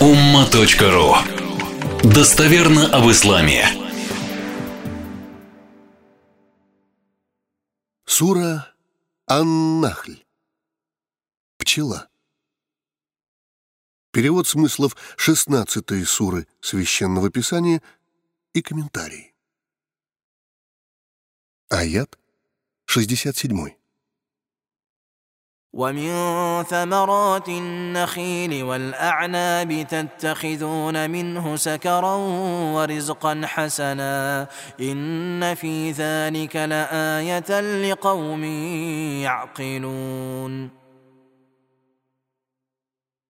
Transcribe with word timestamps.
umma.ru 0.00 1.16
Достоверно 2.04 2.86
об 2.96 3.10
исламе. 3.10 3.66
Сура 8.06 8.72
Ан-Нахль. 9.26 10.22
Пчела. 11.56 12.08
Перевод 14.12 14.46
смыслов 14.46 14.96
16 15.16 16.08
суры 16.08 16.46
Священного 16.60 17.28
Писания 17.30 17.82
и 18.52 18.62
комментарий. 18.62 19.34
Аят 21.70 22.16
67. 22.84 23.77
ومن 25.73 26.63
ثمرات 26.63 27.49
النخيل 27.49 28.63
والأعناب 28.63 29.87
تتخذون 29.89 31.09
منه 31.09 31.55
سكرا 31.55 32.15
ورزقا 32.75 33.41
حسنا 33.45 34.47
إن 34.79 35.55
في 35.55 35.91
ذلك 35.91 36.55
لآية 36.55 37.61
لقوم 37.89 38.43
يعقلون 39.23 40.83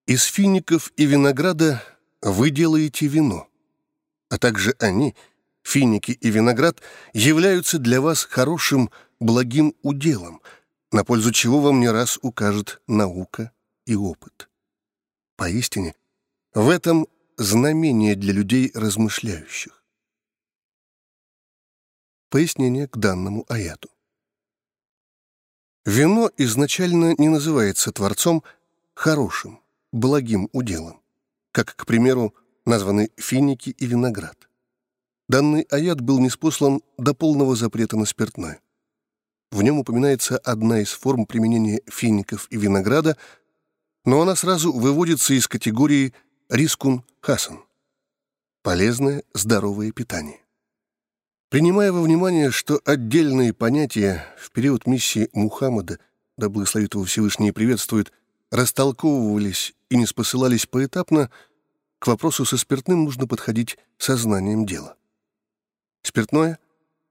Из 0.06 0.24
фиников 0.26 0.92
и 0.98 1.06
винограда 1.06 1.82
вы 2.20 2.50
делаете 2.50 3.06
вино, 3.06 3.48
а 4.28 4.36
также 4.36 4.74
они, 4.78 5.14
финики 5.62 6.10
и 6.10 6.28
виноград, 6.28 6.82
являются 7.14 7.78
для 7.78 8.02
вас 8.02 8.24
хорошим, 8.24 8.90
благим 9.18 9.74
уделом – 9.82 10.52
на 10.91 11.03
пользу 11.03 11.31
чего 11.31 11.61
вам 11.61 11.79
не 11.79 11.89
раз 11.89 12.19
укажет 12.21 12.81
наука 12.87 13.51
и 13.85 13.95
опыт. 13.95 14.49
Поистине, 15.35 15.95
в 16.53 16.69
этом 16.69 17.07
знамение 17.37 18.15
для 18.15 18.33
людей 18.33 18.71
размышляющих. 18.73 19.83
Пояснение 22.29 22.87
к 22.87 22.97
данному 22.97 23.45
аяту. 23.47 23.89
Вино 25.85 26.29
изначально 26.37 27.15
не 27.17 27.29
называется 27.29 27.91
Творцом 27.91 28.43
хорошим, 28.93 29.61
благим 29.91 30.49
уделом, 30.51 31.01
как, 31.51 31.75
к 31.75 31.85
примеру, 31.85 32.35
названы 32.65 33.11
финики 33.17 33.69
и 33.69 33.85
виноград. 33.87 34.49
Данный 35.27 35.61
аят 35.69 36.01
был 36.01 36.19
неспослан 36.19 36.81
до 36.97 37.13
полного 37.13 37.55
запрета 37.55 37.97
на 37.97 38.05
спиртное. 38.05 38.61
В 39.51 39.63
нем 39.63 39.79
упоминается 39.79 40.37
одна 40.37 40.81
из 40.81 40.91
форм 40.91 41.25
применения 41.25 41.81
фиников 41.87 42.47
и 42.51 42.57
винограда, 42.57 43.17
но 44.05 44.21
она 44.21 44.35
сразу 44.35 44.71
выводится 44.71 45.33
из 45.33 45.47
категории 45.47 46.13
рискун 46.49 47.03
хасан– 47.21 47.63
полезное, 48.61 49.23
здоровое 49.33 49.91
питание. 49.91 50.39
Принимая 51.49 51.91
во 51.91 52.01
внимание, 52.01 52.51
что 52.51 52.79
отдельные 52.85 53.53
понятия 53.53 54.23
в 54.37 54.51
период 54.51 54.85
миссии 54.85 55.29
Мухаммада, 55.33 55.97
да 56.37 56.47
благословит 56.47 56.93
его 56.93 57.03
Всевышний 57.05 57.51
приветствует, 57.51 58.11
растолковывались 58.51 59.73
и 59.89 59.97
не 59.97 60.05
спосылались 60.05 60.67
поэтапно, 60.67 61.31
к 61.97 62.05
вопросу 62.07 62.45
со 62.45 62.57
спиртным 62.57 63.03
нужно 63.03 63.27
подходить 63.27 63.77
сознанием 63.97 64.65
дела. 64.65 64.95
Спиртное 66.03 66.59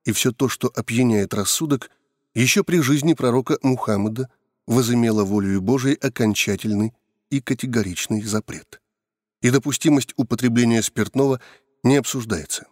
и 0.04 0.12
все 0.12 0.32
то, 0.32 0.48
что 0.48 0.72
опьяняет 0.74 1.34
рассудок, 1.34 1.90
еще 2.34 2.64
при 2.64 2.80
жизни 2.80 3.14
пророка 3.14 3.58
Мухаммада 3.62 4.30
возымела 4.66 5.24
волею 5.24 5.60
Божией 5.60 5.96
окончательный 5.96 6.94
и 7.30 7.40
категоричный 7.40 8.22
запрет. 8.22 8.80
И 9.40 9.50
допустимость 9.50 10.12
употребления 10.16 10.82
спиртного 10.82 11.40
не 11.82 11.96
обсуждается. 11.96 12.66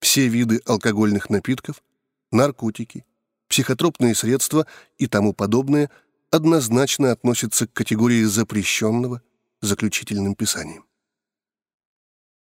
Все 0.00 0.28
виды 0.28 0.60
алкогольных 0.66 1.30
напитков, 1.30 1.82
наркотики, 2.30 3.04
психотропные 3.48 4.14
средства 4.14 4.66
и 4.98 5.06
тому 5.06 5.32
подобное 5.32 5.90
однозначно 6.30 7.12
относятся 7.12 7.66
к 7.66 7.72
категории 7.72 8.24
запрещенного 8.24 9.22
заключительным 9.60 10.34
писанием. 10.34 10.84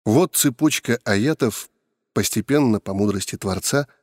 Вот 0.04 0.36
цепочка 0.36 0.98
аятов, 1.04 1.70
постепенно, 2.12 2.80
по 2.80 2.92
мудрости 2.92 3.36
Творца,— 3.36 3.88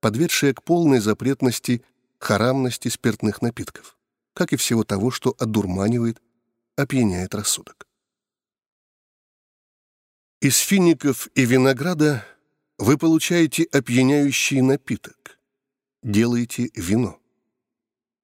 подведшая 0.00 0.54
к 0.54 0.62
полной 0.62 1.00
запретности, 1.00 1.82
харамности 2.18 2.88
спиртных 2.88 3.42
напитков, 3.42 3.96
как 4.34 4.52
и 4.52 4.56
всего 4.56 4.84
того, 4.84 5.10
что 5.10 5.34
одурманивает, 5.38 6.20
опьяняет 6.76 7.34
рассудок. 7.34 7.86
Из 10.40 10.56
фиников 10.56 11.28
и 11.34 11.44
винограда 11.44 12.26
вы 12.78 12.96
получаете 12.96 13.64
опьяняющий 13.64 14.62
напиток, 14.62 15.38
делаете 16.02 16.70
вино. 16.74 17.20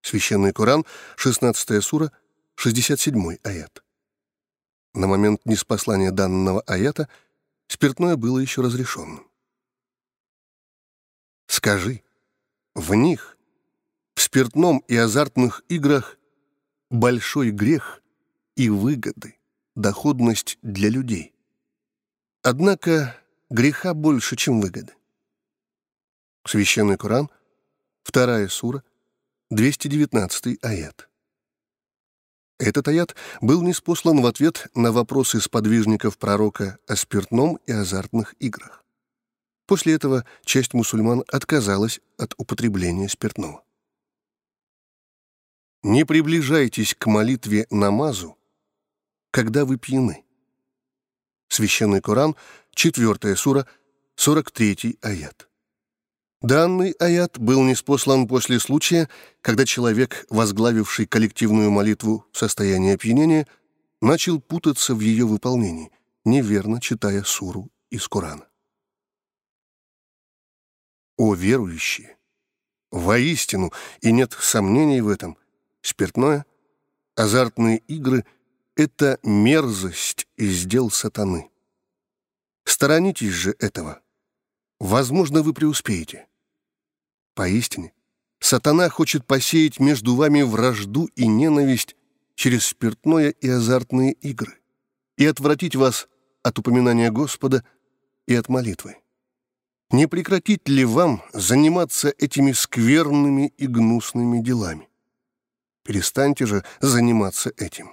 Священный 0.01 0.53
Коран, 0.53 0.87
16 1.17 1.85
сура, 1.85 2.11
67 2.55 3.37
аят. 3.43 3.83
На 4.95 5.07
момент 5.07 5.45
неспослания 5.45 6.11
данного 6.11 6.63
аята 6.63 7.09
спиртное 7.67 8.17
было 8.17 8.39
еще 8.39 8.63
разрешенным. 8.63 9.29
Скажи, 11.47 12.03
в 12.75 12.95
них, 12.95 13.37
в 14.15 14.23
спиртном 14.23 14.79
и 14.89 14.97
азартных 14.97 15.63
играх, 15.69 16.19
большой 16.91 17.51
грех 17.51 18.03
и 18.57 18.69
выгоды, 18.69 19.37
доходность 19.75 20.59
для 20.63 20.89
людей. 20.89 21.35
Однако 22.43 23.17
греха 23.51 23.95
больше, 23.95 24.37
чем 24.37 24.61
выгоды. 24.61 24.95
Священный 26.47 26.97
Коран, 26.97 27.31
вторая 28.03 28.49
сура, 28.49 28.85
219 29.51 30.65
аят. 30.65 31.09
Этот 32.59 32.89
аят 32.89 33.15
был 33.41 33.63
неспослан 33.63 34.23
в 34.23 34.27
ответ 34.27 34.69
на 34.75 34.91
вопросы 34.91 35.41
сподвижников 35.41 36.17
пророка 36.17 36.79
о 36.87 36.97
спиртном 36.97 37.57
и 37.67 37.73
азартных 37.73 38.35
играх. 38.39 38.86
После 39.67 39.95
этого 39.95 40.25
часть 40.45 40.75
мусульман 40.75 41.25
отказалась 41.29 42.01
от 42.19 42.35
употребления 42.39 43.09
спиртного. 43.09 43.63
Не 45.83 46.05
приближайтесь 46.05 46.95
к 46.95 47.07
молитве 47.07 47.67
намазу, 47.71 48.37
когда 49.31 49.65
вы 49.65 49.77
пьяны. 49.77 50.25
Священный 51.49 52.01
Коран, 52.01 52.35
4 52.75 53.37
сура, 53.37 53.67
43 54.17 54.99
аят. 55.03 55.49
Данный 56.43 56.93
аят 56.93 57.39
был 57.39 57.63
неспослан 57.63 58.29
после 58.29 58.61
случая, 58.61 59.09
когда 59.41 59.65
человек, 59.65 60.27
возглавивший 60.31 61.07
коллективную 61.07 61.71
молитву 61.71 62.27
в 62.33 62.39
состоянии 62.39 62.95
опьянения, 62.95 63.47
начал 64.01 64.41
путаться 64.41 64.95
в 64.95 65.01
ее 65.01 65.27
выполнении, 65.27 65.91
неверно 66.25 66.81
читая 66.81 67.23
суру 67.23 67.71
из 67.91 68.07
Корана. 68.07 68.47
О 71.17 71.35
верующие! 71.35 72.17
Воистину, 72.91 73.73
и 74.01 74.13
нет 74.13 74.33
сомнений 74.39 75.01
в 75.01 75.09
этом, 75.09 75.37
спиртное, 75.83 76.47
азартные 77.15 77.79
игры— 77.79 78.25
это 78.77 79.19
мерзость 79.23 80.29
из 80.37 80.65
дел 80.65 80.91
сатаны. 80.91 81.51
Сторонитесь 82.65 83.33
же 83.33 83.55
этого. 83.59 84.03
Возможно, 84.79 85.43
вы 85.43 85.55
преуспеете. 85.55 86.27
Поистине, 87.35 87.93
сатана 88.41 88.89
хочет 88.89 89.27
посеять 89.27 89.81
между 89.81 90.15
вами 90.15 90.43
вражду 90.43 91.07
и 91.17 91.27
ненависть 91.27 91.97
через 92.35 92.67
спиртное 92.67 93.31
и 93.31 93.49
азартные 93.49 94.13
игры 94.13 94.61
и 95.17 95.27
отвратить 95.27 95.77
вас 95.77 96.09
от 96.43 96.59
упоминания 96.59 97.11
Господа 97.11 97.65
и 98.27 98.35
от 98.35 98.49
молитвы. 98.49 98.97
Не 99.91 100.09
прекратить 100.09 100.69
ли 100.69 100.85
вам 100.85 101.23
заниматься 101.33 102.13
этими 102.19 102.51
скверными 102.53 103.53
и 103.57 103.69
гнусными 103.69 104.43
делами? 104.43 104.89
Перестаньте 105.85 106.45
же 106.45 106.65
заниматься 106.81 107.53
этим. 107.57 107.91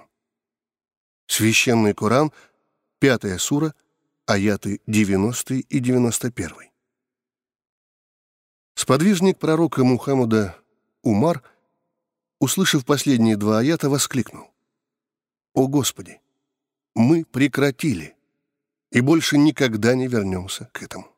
Священный 1.26 1.94
Коран, 1.94 2.32
пятая 2.98 3.38
сура, 3.38 3.74
аяты 4.26 4.80
90 4.88 5.54
и 5.54 5.78
91. 5.78 6.70
Сподвижник 8.74 9.38
пророка 9.38 9.84
Мухаммада 9.84 10.56
Умар, 11.02 11.44
услышав 12.40 12.84
последние 12.84 13.36
два 13.36 13.60
аята, 13.60 13.88
воскликнул. 13.88 14.52
«О 15.52 15.68
Господи! 15.68 16.20
Мы 16.96 17.24
прекратили 17.24 18.16
и 18.90 19.00
больше 19.00 19.38
никогда 19.38 19.94
не 19.94 20.08
вернемся 20.08 20.68
к 20.72 20.82
этому». 20.82 21.13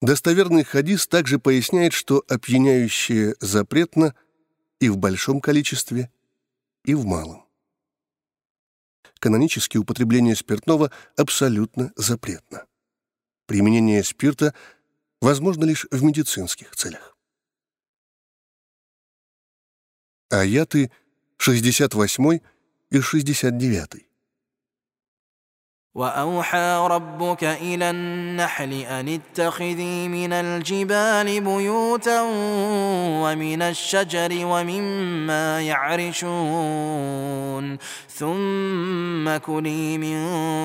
Достоверный 0.00 0.62
хадис 0.62 1.08
также 1.08 1.40
поясняет, 1.40 1.92
что 1.92 2.24
опьяняющее 2.28 3.34
запретно 3.40 4.14
и 4.78 4.88
в 4.88 4.96
большом 4.96 5.40
количестве, 5.40 6.10
и 6.84 6.94
в 6.94 7.04
малом. 7.04 7.44
канонически 9.18 9.76
употребление 9.76 10.36
спиртного 10.36 10.92
абсолютно 11.16 11.92
запретно. 11.96 12.66
Применение 13.46 14.04
спирта 14.04 14.54
возможно 15.20 15.64
лишь 15.64 15.86
в 15.90 16.04
медицинских 16.04 16.76
целях. 16.76 17.16
Аяты 20.30 20.92
68 21.38 22.40
и 22.90 23.00
69. 23.00 24.07
وأوحى 25.98 26.86
ربك 26.90 27.44
إلى 27.44 27.90
النحل 27.90 28.72
أن 28.72 29.08
اتخذي 29.08 30.08
من 30.08 30.32
الجبال 30.32 31.40
بيوتا 31.40 32.22
ومن 33.22 33.62
الشجر 33.62 34.28
ومما 34.32 35.60
يعرشون 35.60 36.98
ثم 38.08 39.36
كلي 39.36 39.98
من 39.98 40.18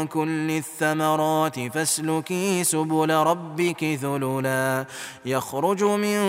كل 0.08 0.52
الثمرات 0.52 1.60
فاسلكي 1.74 2.64
سبل 2.64 3.14
ربك 3.14 3.84
ذللا. 3.84 4.86
يخرج 5.26 5.84
من 5.84 6.20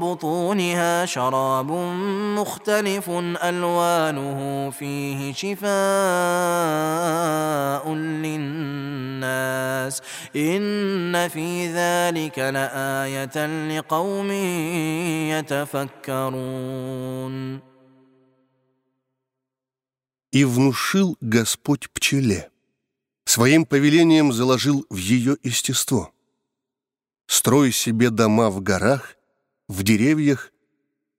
بطونها 0.00 1.06
شراب 1.06 1.70
مختلف 2.38 3.10
ألوانه 3.44 4.70
فيه 4.70 5.32
شفاء 5.32 5.64
للناس. 7.94 8.53
ان 10.35 11.27
في 11.27 11.73
ذلك 11.73 12.39
لايه 12.39 13.67
لقوم 13.77 14.31
يتفكرون 16.19 16.89
И 20.31 20.43
внушил 20.43 21.17
Господь 21.21 21.89
пчеле. 21.89 22.51
Своим 23.25 23.65
повелением 23.65 24.31
заложил 24.31 24.85
в 24.89 24.97
ее 24.97 25.37
естество. 25.43 26.11
Строй 27.27 27.71
себе 27.71 28.09
дома 28.11 28.49
в 28.51 28.61
горах, 28.61 29.15
в 29.67 29.83
деревьях 29.83 30.51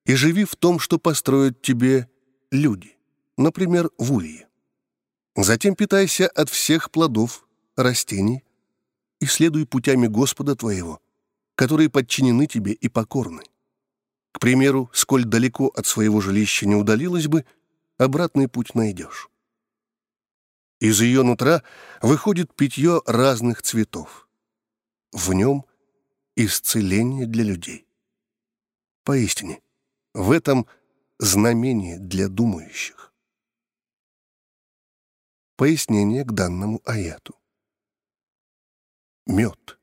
и 0.07 0.15
живи 0.15 0.45
в 0.45 0.57
том, 0.57 0.79
что 0.79 0.99
построят 0.99 1.63
тебе 1.63 2.09
люди, 2.51 2.97
например, 3.37 3.91
в 3.99 4.13
улье. 4.13 4.44
Затем 5.36 5.76
питайся 5.76 6.28
от 6.28 6.50
всех 6.50 6.92
плодов, 6.92 7.48
растений 7.76 8.44
и 9.20 9.26
следуй 9.26 9.66
путями 9.66 10.08
Господа 10.08 10.56
твоего, 10.56 11.02
которые 11.56 11.90
подчинены 11.90 12.48
тебе 12.48 12.74
и 12.74 12.90
покорны. 12.90 13.44
К 14.32 14.40
примеру, 14.40 14.90
сколь 14.94 15.26
далеко 15.26 15.68
от 15.68 15.86
своего 15.86 16.22
жилища 16.22 16.68
не 16.68 16.76
удалилась 16.76 17.28
бы— 17.28 17.46
обратный 17.98 18.48
путь 18.48 18.76
найдешь. 18.76 19.30
Из 20.80 21.02
ее 21.02 21.24
нутра 21.24 21.64
выходит 22.02 22.54
питье 22.54 23.02
разных 23.06 23.62
цветов. 23.62 24.28
В 25.12 25.34
нем 25.34 25.66
исцеление 26.36 27.26
для 27.26 27.44
людей. 27.44 27.88
Поистине, 29.04 29.62
в 30.14 30.32
этом 30.32 30.68
знамение 31.18 31.98
для 31.98 32.28
думающих. 32.28 33.14
Пояснение 35.56 36.24
к 36.24 36.32
данному 36.32 36.82
аяту. 36.86 37.36
Мед. 39.26 39.80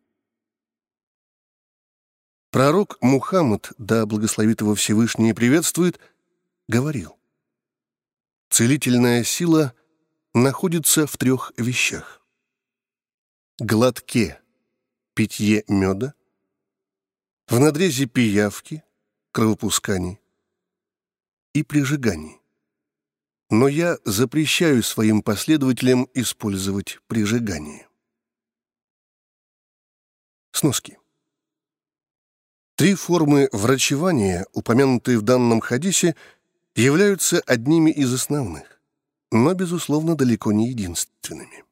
Пророк 2.50 2.98
Мухаммад, 3.00 3.72
да 3.78 4.04
благословит 4.04 4.60
его 4.60 4.74
Всевышний 4.74 5.32
приветствует, 5.32 5.98
говорил, 6.68 7.18
Целительная 8.52 9.24
сила 9.24 9.74
находится 10.34 11.06
в 11.06 11.16
трех 11.16 11.52
вещах. 11.56 12.20
Глотке 13.58 14.42
питье 15.14 15.64
меда, 15.68 16.12
в 17.46 17.58
надрезе 17.58 18.04
пиявки, 18.04 18.84
кровопускании 19.30 20.20
и 21.54 21.62
прижигании. 21.62 22.41
Но 23.52 23.68
я 23.68 23.98
запрещаю 24.06 24.82
своим 24.82 25.20
последователям 25.20 26.08
использовать 26.14 27.00
прижигание. 27.06 27.86
Сноски. 30.52 30.96
Три 32.76 32.94
формы 32.94 33.50
врачевания, 33.52 34.46
упомянутые 34.54 35.18
в 35.18 35.22
данном 35.22 35.60
хадисе, 35.60 36.16
являются 36.74 37.40
одними 37.40 37.90
из 37.90 38.14
основных, 38.14 38.80
но, 39.30 39.52
безусловно, 39.52 40.16
далеко 40.16 40.50
не 40.50 40.70
единственными. 40.70 41.64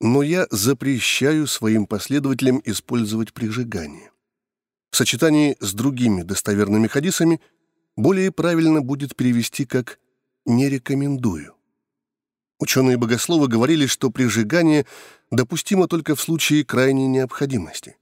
Но 0.00 0.22
я 0.22 0.46
запрещаю 0.50 1.46
своим 1.46 1.86
последователям 1.86 2.62
использовать 2.64 3.34
прижигание. 3.34 4.12
В 4.90 4.96
сочетании 4.96 5.58
с 5.60 5.74
другими 5.74 6.22
достоверными 6.22 6.86
хадисами 6.86 7.38
более 8.00 8.32
правильно 8.32 8.80
будет 8.80 9.14
перевести 9.14 9.66
как 9.66 9.98
«не 10.46 10.68
рекомендую». 10.68 11.54
Ученые-богословы 12.58 13.48
говорили, 13.48 13.86
что 13.86 14.10
прижигание 14.10 14.86
допустимо 15.30 15.88
только 15.88 16.14
в 16.14 16.20
случае 16.20 16.64
крайней 16.64 17.06
необходимости, 17.06 17.96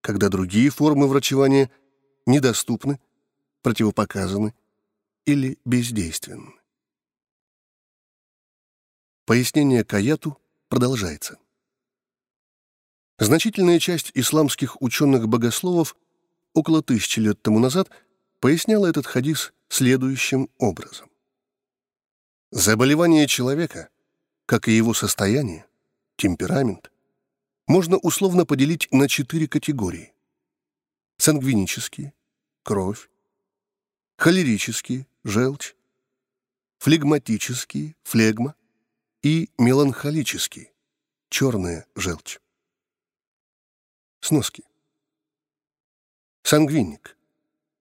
когда 0.00 0.28
другие 0.28 0.70
формы 0.70 1.08
врачевания 1.08 1.70
недоступны 2.26 3.00
противопоказаны 3.62 4.54
или 5.24 5.58
бездейственны. 5.64 6.52
Пояснение 9.24 9.84
Каяту 9.84 10.38
продолжается. 10.68 11.38
Значительная 13.18 13.78
часть 13.78 14.10
исламских 14.14 14.80
ученых-богословов 14.80 15.96
около 16.54 16.82
тысячи 16.82 17.20
лет 17.20 17.40
тому 17.42 17.58
назад 17.58 17.90
поясняла 18.40 18.86
этот 18.86 19.06
хадис 19.06 19.52
следующим 19.68 20.48
образом. 20.58 21.10
Заболевание 22.50 23.26
человека, 23.26 23.90
как 24.46 24.68
и 24.68 24.72
его 24.72 24.94
состояние, 24.94 25.66
темперамент, 26.16 26.90
можно 27.66 27.98
условно 27.98 28.46
поделить 28.46 28.88
на 28.90 29.08
четыре 29.08 29.46
категории. 29.46 30.14
Сангвинические, 31.18 32.14
кровь, 32.62 33.10
холерические, 34.16 35.06
желчь, 35.24 35.74
флегматические, 36.78 37.96
флегма 38.04 38.54
и 39.22 39.50
меланхолические, 39.58 40.72
черная 41.28 41.86
желчь. 41.94 42.38
Сноски. 44.20 44.64
Сангвиник. 46.42 47.17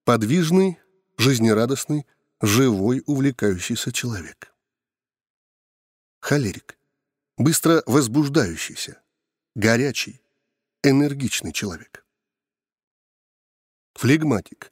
Подвижный, 0.08 0.80
жизнерадостный, 1.18 2.06
живой, 2.40 3.04
увлекающийся 3.08 3.92
человек. 3.92 4.54
Холерик. 6.22 6.78
Быстро 7.36 7.84
возбуждающийся, 7.86 9.02
горячий, 9.54 10.22
энергичный 10.82 11.52
человек. 11.52 12.06
Флегматик. 13.96 14.72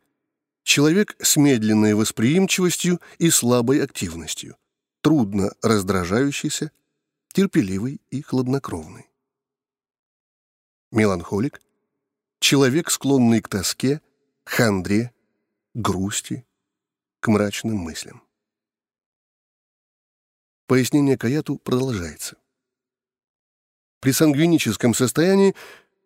Человек 0.63 1.17
с 1.21 1.35
медленной 1.35 1.95
восприимчивостью 1.95 3.01
и 3.17 3.29
слабой 3.29 3.83
активностью, 3.83 4.55
трудно 5.01 5.51
раздражающийся, 5.61 6.71
терпеливый 7.33 7.99
и 8.09 8.21
хладнокровный. 8.21 9.11
Меланхолик— 10.93 11.61
человек, 12.39 12.89
склонный 12.89 13.41
к 13.41 13.49
тоске, 13.49 14.01
хандре, 14.45 15.11
грусти, 15.75 16.45
к 17.19 17.27
мрачным 17.27 17.75
мыслям. 17.75 18.23
Пояснение 20.67 21.17
Каяту 21.17 21.57
продолжается. 21.57 22.37
При 23.99 24.11
сангвиническом 24.11 24.93
состоянии 24.93 25.53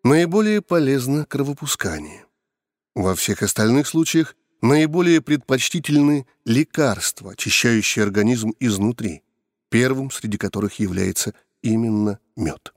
наиболее 0.04 0.62
полезно 0.62 1.26
кровопускание. 1.26 2.26
Во 2.96 3.16
всех 3.16 3.44
остальных 3.44 3.88
случаях 3.88 4.36
наиболее 4.62 5.22
предпочтительны 5.22 6.26
лекарства, 6.46 7.34
очищающие 7.34 8.04
организм 8.04 8.54
изнутри, 8.60 9.24
первым 9.70 10.12
среди 10.12 10.38
которых 10.38 10.80
является 10.80 11.34
именно 11.62 12.20
мед. 12.36 12.74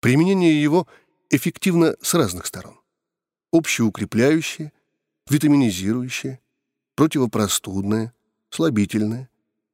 Применение 0.00 0.60
его 0.60 0.88
эффективно 1.28 1.96
с 2.00 2.14
разных 2.14 2.46
сторон. 2.46 2.80
Общеукрепляющее, 3.52 4.72
витаминизирующее, 5.28 6.40
противопростудное, 6.94 8.14
слабительное, 8.50 9.28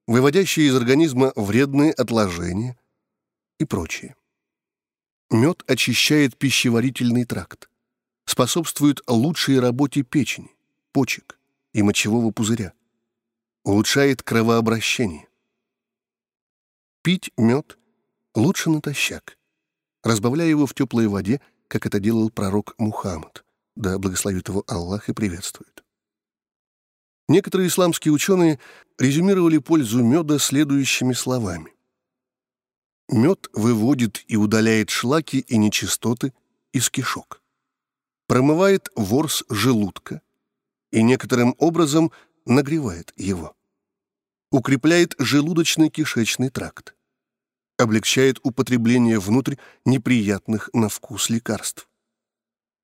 выводящее 0.06 0.66
из 0.68 0.74
организма 0.76 1.32
вредные 1.36 1.92
отложения 1.92 2.78
и 3.58 3.64
прочее. 3.64 4.16
Мед 5.30 5.62
очищает 5.66 6.36
пищеварительный 6.36 7.24
тракт, 7.24 7.70
способствует 8.24 9.00
лучшей 9.06 9.60
работе 9.60 10.02
печени, 10.02 10.50
почек 10.92 11.38
и 11.72 11.82
мочевого 11.82 12.32
пузыря, 12.32 12.72
улучшает 13.64 14.22
кровообращение. 14.22 15.28
Пить 17.02 17.32
мед 17.36 17.78
лучше 18.34 18.70
натощак, 18.70 19.38
разбавляя 20.02 20.48
его 20.48 20.66
в 20.66 20.74
теплой 20.74 21.08
воде, 21.08 21.40
как 21.68 21.86
это 21.86 21.98
делал 21.98 22.30
пророк 22.30 22.74
Мухаммад, 22.78 23.44
да 23.76 23.98
благословит 23.98 24.48
его 24.48 24.64
Аллах 24.66 25.08
и 25.08 25.12
приветствует. 25.12 25.82
Некоторые 27.28 27.68
исламские 27.68 28.12
ученые 28.12 28.58
резюмировали 28.98 29.58
пользу 29.58 30.02
меда 30.02 30.38
следующими 30.38 31.12
словами. 31.12 31.72
Мед 33.08 33.48
выводит 33.52 34.24
и 34.28 34.36
удаляет 34.36 34.90
шлаки 34.90 35.38
и 35.40 35.56
нечистоты 35.56 36.32
из 36.72 36.90
кишок, 36.90 37.42
промывает 38.26 38.88
ворс 38.96 39.44
желудка 39.48 40.22
и 40.90 41.02
некоторым 41.02 41.54
образом 41.58 42.12
нагревает 42.46 43.12
его, 43.16 43.54
укрепляет 44.50 45.14
желудочно-кишечный 45.18 46.50
тракт, 46.50 46.94
облегчает 47.78 48.38
употребление 48.42 49.18
внутрь 49.18 49.56
неприятных 49.84 50.70
на 50.72 50.88
вкус 50.88 51.30
лекарств, 51.30 51.88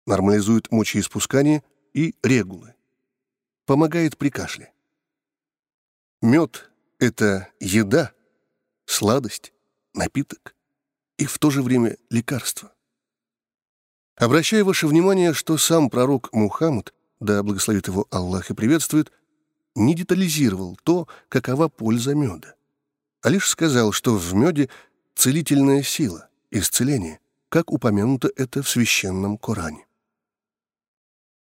нормализует 0.08 0.72
мочеиспускание 0.72 1.62
и 1.92 2.14
регулы, 2.22 2.74
помогает 3.66 4.16
при 4.16 4.30
кашле. 4.30 4.72
Мед— 6.22 6.70
это 6.98 7.48
еда, 7.60 8.12
сладость, 8.86 9.52
напиток 9.94 10.54
и 11.18 11.26
в 11.26 11.38
то 11.38 11.50
же 11.50 11.62
время 11.62 11.96
лекарство. 12.10 12.72
Обращаю 14.16 14.64
ваше 14.64 14.86
внимание, 14.86 15.34
что 15.34 15.58
сам 15.58 15.90
пророк 15.90 16.32
Мухаммад, 16.32 16.94
да 17.20 17.42
благословит 17.42 17.86
его 17.86 18.06
Аллах 18.10 18.50
и 18.50 18.54
приветствует, 18.54 19.12
не 19.74 19.94
детализировал 19.94 20.78
то, 20.82 21.06
какова 21.28 21.68
польза 21.68 22.14
меда, 22.14 22.54
а 23.20 23.28
лишь 23.28 23.48
сказал, 23.48 23.92
что 23.92 24.16
в 24.16 24.34
меде 24.34 24.70
целительная 25.14 25.82
сила, 25.82 26.28
исцеление, 26.50 27.20
как 27.48 27.70
упомянуто 27.70 28.30
это 28.36 28.62
в 28.62 28.68
священном 28.68 29.36
Коране. 29.36 29.87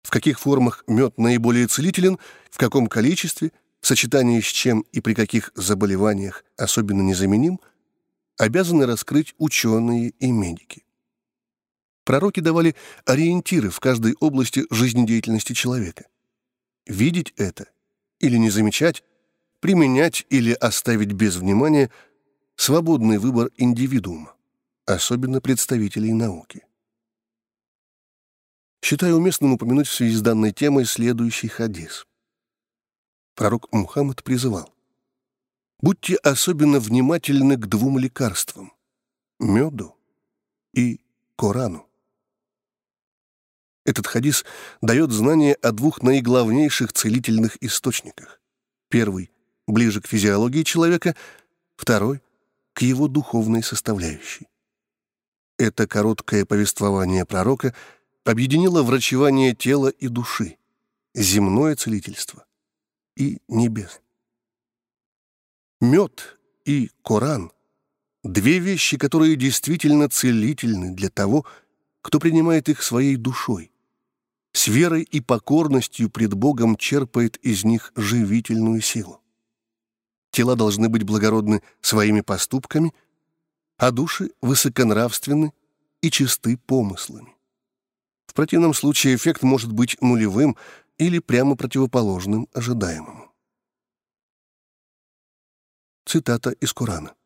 В 0.02 0.10
каких 0.10 0.40
формах 0.40 0.84
мед 0.86 1.18
наиболее 1.18 1.66
целителен, 1.66 2.18
в 2.50 2.58
каком 2.58 2.86
количестве, 2.86 3.52
в 3.80 3.86
сочетании 3.86 4.40
с 4.40 4.46
чем 4.46 4.84
и 4.92 5.00
при 5.00 5.14
каких 5.14 5.52
заболеваниях 5.54 6.44
особенно 6.56 7.02
незаменим– 7.02 7.60
обязаны 8.38 8.86
раскрыть 8.86 9.34
ученые 9.36 10.10
и 10.10 10.30
медики. 10.30 10.84
Пророки 12.04 12.40
давали 12.40 12.74
ориентиры 13.04 13.68
в 13.68 13.80
каждой 13.80 14.14
области 14.20 14.64
жизнедеятельности 14.70 15.52
человека. 15.52 16.06
Видеть 16.86 17.34
это 17.36 17.68
или 18.18 18.38
не 18.38 18.48
замечать, 18.48 19.04
применять 19.60 20.24
или 20.30 20.52
оставить 20.52 21.12
без 21.12 21.36
внимания– 21.36 21.90
свободный 22.56 23.18
выбор 23.18 23.50
индивидуума, 23.56 24.34
особенно 24.84 25.40
представителей 25.40 26.12
науки. 26.12 26.64
Считаю 28.82 29.16
уместным 29.16 29.52
упомянуть 29.52 29.88
в 29.88 29.94
связи 29.94 30.14
с 30.14 30.22
данной 30.22 30.52
темой 30.52 30.84
следующий 30.84 31.48
хадис. 31.48 32.06
Пророк 33.34 33.72
Мухаммад 33.72 34.22
призывал 34.24 34.72
Будьте 35.80 36.16
особенно 36.16 36.80
внимательны 36.80 37.56
к 37.56 37.66
двум 37.66 37.98
лекарствам— 37.98 38.72
меду 39.38 39.96
и 40.74 41.00
Корану. 41.36 41.86
Этот 43.84 44.08
хадис 44.08 44.44
дает 44.82 45.12
знание 45.12 45.54
о 45.54 45.70
двух 45.70 46.02
наиглавнейших 46.02 46.92
целительных 46.92 47.62
источниках. 47.62 48.40
Первый— 48.88 49.30
ближе 49.68 50.00
к 50.00 50.08
физиологии 50.08 50.64
человека, 50.64 51.14
второй— 51.76 52.22
к 52.72 52.82
его 52.82 53.06
духовной 53.06 53.62
составляющей. 53.62 54.48
Это 55.58 55.86
короткое 55.86 56.44
повествование 56.44 57.24
пророка 57.24 57.74
объединило 58.28 58.82
врачевание 58.82 59.54
тела 59.54 59.88
и 59.88 60.08
души, 60.08 60.58
земное 61.14 61.76
целительство 61.76 62.44
и 63.16 63.40
небесное. 63.48 64.02
Мед 65.80 66.38
и 66.66 66.90
Коран— 67.02 67.50
две 68.24 68.58
вещи, 68.58 68.98
которые 68.98 69.36
действительно 69.36 70.10
целительны 70.10 70.94
для 70.94 71.08
того, 71.08 71.46
кто 72.02 72.18
принимает 72.18 72.68
их 72.68 72.82
своей 72.82 73.16
душой. 73.16 73.72
С 74.52 74.68
верой 74.68 75.04
и 75.04 75.20
покорностью 75.20 76.10
пред 76.10 76.34
Богом 76.34 76.76
черпает 76.76 77.38
из 77.38 77.64
них 77.64 77.92
живительную 77.96 78.82
силу. 78.82 79.22
Тела 80.32 80.54
должны 80.54 80.90
быть 80.90 81.04
благородны 81.04 81.62
своими 81.80 82.20
поступками, 82.20 82.92
а 83.78 83.90
души 83.90 84.32
высоконравственны 84.42 85.54
и 86.02 86.10
чисты 86.10 86.58
помыслами. 86.58 87.37
Противном 88.38 88.72
случае 88.72 89.16
эффект 89.16 89.42
может 89.42 89.72
быть 89.72 90.00
нулевым 90.00 90.56
или 90.96 91.18
прямо 91.18 91.56
противоположным 91.56 92.46
ожидаемому. 92.52 93.34
Цитата 96.06 96.50
из 96.50 96.72
Корана. 96.72 97.16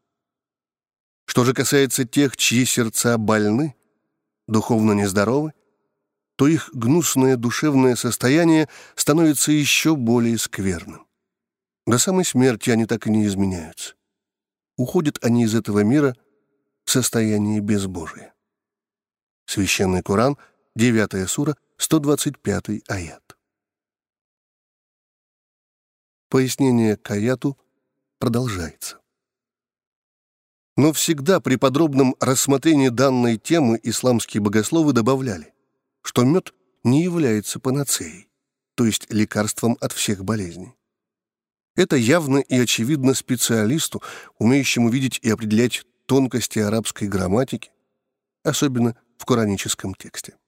Что 1.26 1.44
же 1.44 1.52
касается 1.52 2.06
тех, 2.06 2.38
чьи 2.38 2.64
сердца 2.64 3.18
больны, 3.18 3.76
духовно 4.48 4.92
нездоровы, 4.92 5.52
то 6.36 6.46
их 6.46 6.70
гнусное 6.72 7.36
душевное 7.36 7.94
состояние 7.94 8.70
становится 8.94 9.52
еще 9.52 9.96
более 9.96 10.38
скверным. 10.38 11.06
До 11.86 11.98
самой 11.98 12.24
смерти 12.24 12.70
они 12.70 12.86
так 12.86 13.06
и 13.06 13.10
не 13.10 13.26
изменяются. 13.26 13.96
Уходят 14.78 15.22
они 15.22 15.44
из 15.44 15.54
этого 15.54 15.80
мира 15.80 16.16
в 16.86 16.90
состоянии 16.90 17.60
безбожия. 17.60 18.32
Священный 19.44 20.02
Коран, 20.02 20.38
9 20.74 21.28
сура, 21.28 21.56
125 21.76 22.88
аят. 22.88 23.36
Пояснение 26.30 26.96
к 26.96 27.10
аяту 27.10 27.58
продолжается. 28.18 28.98
Но 30.78 30.94
всегда 30.94 31.40
при 31.40 31.56
подробном 31.56 32.16
рассмотрении 32.20 32.88
данной 32.88 33.36
темы 33.36 33.78
исламские 33.82 34.40
богословы 34.40 34.94
добавляли, 34.94 35.52
что 36.00 36.24
мед 36.24 36.54
не 36.84 37.02
является 37.04 37.60
панацеей, 37.60 38.30
то 38.74 38.86
есть 38.86 39.12
лекарством 39.12 39.76
от 39.78 39.92
всех 39.92 40.24
болезней. 40.24 40.74
Это 41.76 41.96
явно 41.96 42.38
и 42.38 42.58
очевидно 42.58 43.12
специалисту, 43.12 44.02
умеющему 44.38 44.88
видеть 44.88 45.18
и 45.20 45.28
определять 45.28 45.84
тонкости 46.06 46.60
арабской 46.60 47.08
грамматики, 47.08 47.70
особенно 48.42 48.96
в 49.18 49.26
кораническом 49.26 49.94
тексте. 49.94 50.38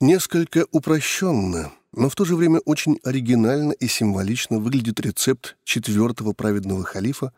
Несколько 0.00 0.66
упрощенно 0.70 1.72
но 1.92 2.08
в 2.08 2.14
то 2.14 2.24
же 2.24 2.36
время 2.36 2.60
очень 2.60 3.00
оригинально 3.02 3.72
и 3.72 3.88
символично 3.88 4.58
выглядит 4.58 5.00
рецепт 5.00 5.56
четвертого 5.64 6.32
праведного 6.32 6.84
халифа, 6.84 7.32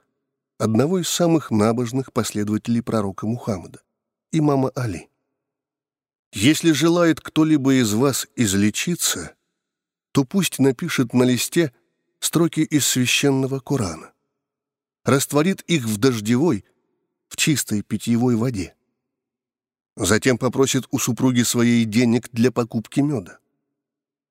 одного 0.59 0.99
из 0.99 1.09
самых 1.09 1.51
набожных 1.51 2.13
последователей 2.13 2.83
пророка 2.83 3.27
Мухаммада, 3.27 3.81
имама 4.33 4.71
Али. 4.75 5.09
«Если 6.33 6.73
желает 6.73 7.21
кто-либо 7.21 7.75
из 7.81 7.93
вас 7.93 8.27
излечиться, 8.37 9.35
то 10.13 10.25
пусть 10.25 10.59
напишет 10.59 11.15
на 11.15 11.23
листе 11.23 11.73
строки 12.19 12.61
из 12.61 12.87
священного 12.87 13.61
Корана, 13.61 14.13
растворит 15.05 15.63
их 15.63 15.85
в 15.85 15.97
дождевой, 15.99 16.65
в 17.29 17.37
чистой 17.37 17.83
питьевой 17.83 18.37
воде. 18.37 18.75
Затем 20.03 20.39
попросит 20.39 20.87
у 20.91 20.99
супруги 20.99 21.43
своей 21.43 21.85
денег 21.85 22.29
для 22.33 22.51
покупки 22.51 23.01
меда 23.01 23.41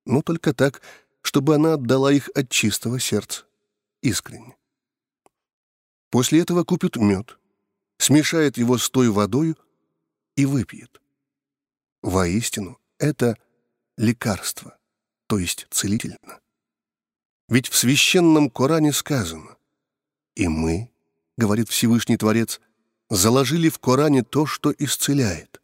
но 0.09 0.21
только 0.21 0.53
так, 0.53 0.81
чтобы 1.21 1.55
она 1.55 1.73
отдала 1.73 2.11
их 2.11 2.29
от 2.35 2.49
чистого 2.49 2.99
сердца, 2.99 3.45
искренне. 4.01 4.57
После 6.09 6.41
этого 6.41 6.63
купит 6.63 6.95
мед, 6.95 7.37
смешает 7.99 8.57
его 8.57 8.77
с 8.77 8.89
той 8.89 9.09
водой 9.09 9.55
и 10.35 10.45
выпьет. 10.45 10.99
Воистину, 12.01 12.79
это 12.97 13.37
лекарство, 13.97 14.77
то 15.27 15.37
есть 15.37 15.67
целительно. 15.69 16.39
Ведь 17.47 17.67
в 17.67 17.75
священном 17.75 18.49
Коране 18.49 18.93
сказано 18.93 19.57
«И 20.35 20.47
мы,— 20.47 20.91
говорит 21.37 21.69
Всевышний 21.69 22.17
Творец,— 22.17 22.59
заложили 23.09 23.69
в 23.69 23.79
Коране 23.79 24.23
то, 24.23 24.45
что 24.45 24.73
исцеляет, 24.77 25.58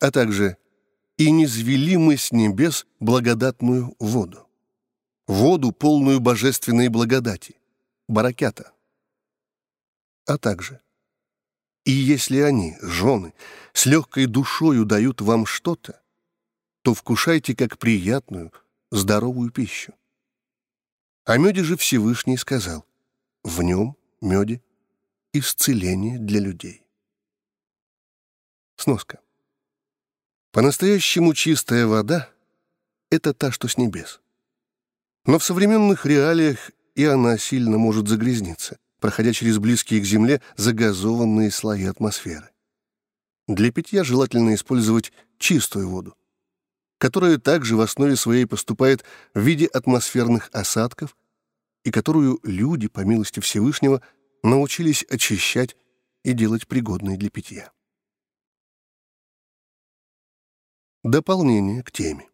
а 0.00 0.10
также 0.10 0.56
и 1.18 1.30
не 1.30 1.46
звели 1.46 1.96
мы 1.96 2.16
с 2.16 2.32
небес 2.32 2.86
благодатную 2.98 3.94
воду. 3.98 4.48
Воду, 5.26 5.70
полную 5.70 6.18
божественной 6.18 6.88
благодати, 6.88 7.56
баракята. 8.08 8.72
А 10.26 10.38
также, 10.38 10.80
и 11.84 11.92
если 11.92 12.40
они, 12.40 12.76
жены, 12.80 13.34
с 13.74 13.86
легкой 13.86 14.26
душою 14.26 14.84
дают 14.84 15.20
вам 15.20 15.46
что-то, 15.46 16.00
то 16.82 16.94
вкушайте 16.94 17.54
как 17.54 17.78
приятную, 17.78 18.52
здоровую 18.90 19.50
пищу. 19.50 19.94
О 21.24 21.36
меде 21.36 21.62
же 21.62 21.76
Всевышний 21.76 22.38
сказал, 22.38 22.84
в 23.44 23.62
нем, 23.62 23.96
меде, 24.20 24.62
исцеление 25.32 26.18
для 26.18 26.40
людей. 26.40 26.82
Сноска. 28.76 29.20
По-настоящему 30.52 31.32
чистая 31.32 31.86
вода— 31.86 32.28
это 33.10 33.32
та, 33.32 33.52
что 33.52 33.68
с 33.68 33.76
небес. 33.76 34.20
Но 35.24 35.38
в 35.38 35.44
современных 35.44 36.06
реалиях 36.06 36.72
и 36.96 37.04
она 37.04 37.38
сильно 37.38 37.78
может 37.78 38.08
загрязниться, 38.08 38.78
проходя 38.98 39.32
через 39.32 39.58
близкие 39.58 40.00
к 40.00 40.04
Земле 40.04 40.42
загазованные 40.56 41.52
слои 41.52 41.84
атмосферы. 41.84 42.50
Для 43.46 43.70
питья 43.70 44.02
желательно 44.02 44.54
использовать 44.54 45.12
чистую 45.38 45.88
воду, 45.88 46.16
которая 46.98 47.38
также 47.38 47.76
в 47.76 47.80
основе 47.80 48.16
своей 48.16 48.44
поступает 48.44 49.04
в 49.34 49.40
виде 49.40 49.66
атмосферных 49.66 50.50
осадков 50.52 51.16
и 51.84 51.92
которую 51.92 52.40
люди, 52.42 52.88
по 52.88 53.00
милости 53.00 53.38
Всевышнего, 53.38 54.02
научились 54.42 55.04
очищать 55.08 55.76
и 56.24 56.32
делать 56.32 56.66
пригодной 56.66 57.16
для 57.16 57.30
питья. 57.30 57.70
Дополнение 61.02 61.82
к 61.82 61.90
теме. 61.90 62.28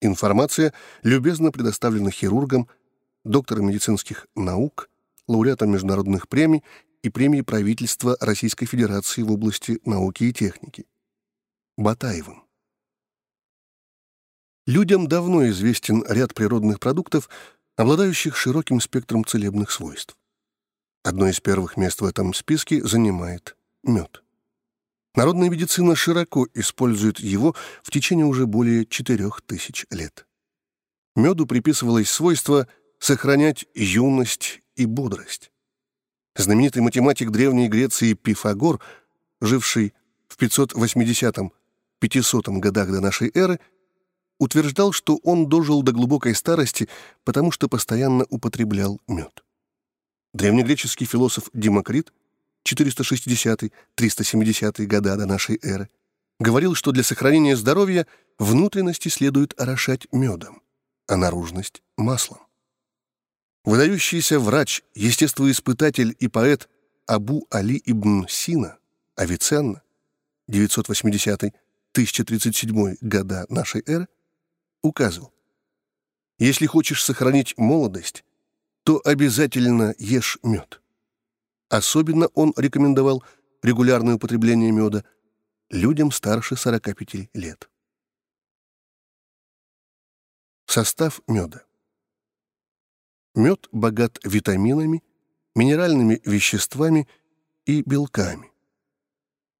Информация 0.00 0.74
любезно 1.04 1.52
предоставлена 1.52 2.10
хирургом, 2.10 2.68
доктором 3.22 3.68
медицинских 3.68 4.26
наук, 4.34 4.90
лауреатом 5.28 5.70
международных 5.70 6.28
премий 6.28 6.64
и 7.02 7.10
премии 7.10 7.42
правительства 7.42 8.16
Российской 8.20 8.66
Федерации 8.66 9.22
в 9.22 9.30
области 9.30 9.78
науки 9.84 10.24
и 10.24 10.32
техники. 10.32 10.86
Батаевым. 11.76 12.42
Людям 14.66 15.06
давно 15.06 15.48
известен 15.50 16.04
ряд 16.08 16.34
природных 16.34 16.80
продуктов, 16.80 17.28
обладающих 17.76 18.36
широким 18.36 18.80
спектром 18.80 19.24
целебных 19.24 19.70
свойств. 19.70 20.16
Одно 21.04 21.28
из 21.28 21.40
первых 21.40 21.76
мест 21.76 22.00
в 22.00 22.06
этом 22.06 22.34
списке 22.34 22.84
занимает 22.84 23.56
мед. 23.84 24.23
Народная 25.14 25.48
медицина 25.48 25.94
широко 25.94 26.48
использует 26.54 27.20
его 27.20 27.54
в 27.82 27.90
течение 27.90 28.26
уже 28.26 28.46
более 28.46 28.84
4000 28.84 29.86
лет. 29.90 30.26
Меду 31.14 31.46
приписывалось 31.46 32.10
свойство 32.10 32.66
сохранять 32.98 33.66
юность 33.74 34.60
и 34.74 34.86
бодрость. 34.86 35.52
Знаменитый 36.36 36.82
математик 36.82 37.30
Древней 37.30 37.68
Греции 37.68 38.14
Пифагор, 38.14 38.80
живший 39.40 39.94
в 40.26 40.36
580-500 40.36 41.50
годах 42.58 42.90
до 42.90 43.00
нашей 43.00 43.30
эры, 43.34 43.60
утверждал, 44.40 44.90
что 44.90 45.20
он 45.22 45.48
дожил 45.48 45.84
до 45.84 45.92
глубокой 45.92 46.34
старости, 46.34 46.88
потому 47.22 47.52
что 47.52 47.68
постоянно 47.68 48.26
употреблял 48.30 49.00
мед. 49.06 49.44
Древнегреческий 50.32 51.06
философ 51.06 51.50
Демокрит 51.52 52.12
460-370 52.66 54.86
года 54.86 55.16
до 55.16 55.26
нашей 55.26 55.58
эры 55.62 55.88
говорил, 56.38 56.74
что 56.74 56.92
для 56.92 57.02
сохранения 57.02 57.56
здоровья 57.56 58.06
внутренности 58.38 59.08
следует 59.08 59.58
орошать 59.60 60.06
медом, 60.12 60.62
а 61.06 61.16
наружность— 61.16 61.82
маслом. 61.96 62.40
Выдающийся 63.64 64.38
врач, 64.38 64.82
естествоиспытатель 64.94 66.14
и 66.18 66.28
поэт 66.28 66.68
Абу 67.06 67.46
Али 67.50 67.82
ибн 67.84 68.26
Сина, 68.28 68.78
Авиценна, 69.16 69.82
980-1037 70.50 72.96
года 73.00 73.46
нашей 73.48 73.82
эры, 73.86 74.06
указывал, 74.82 75.32
если 76.38 76.66
хочешь 76.66 77.02
сохранить 77.02 77.56
молодость, 77.56 78.22
то 78.82 79.00
обязательно 79.04 79.94
ешь 79.98 80.38
мед. 80.42 80.82
Особенно 81.68 82.26
он 82.34 82.52
рекомендовал 82.56 83.24
регулярное 83.62 84.16
употребление 84.16 84.70
меда 84.70 85.04
людям 85.70 86.10
старше 86.10 86.56
45 86.56 87.30
лет. 87.34 87.68
Состав 90.66 91.20
меда. 91.26 91.64
Мед 93.34 93.68
богат 93.72 94.18
витаминами, 94.24 95.02
минеральными 95.54 96.20
веществами 96.24 97.08
и 97.66 97.82
белками. 97.82 98.50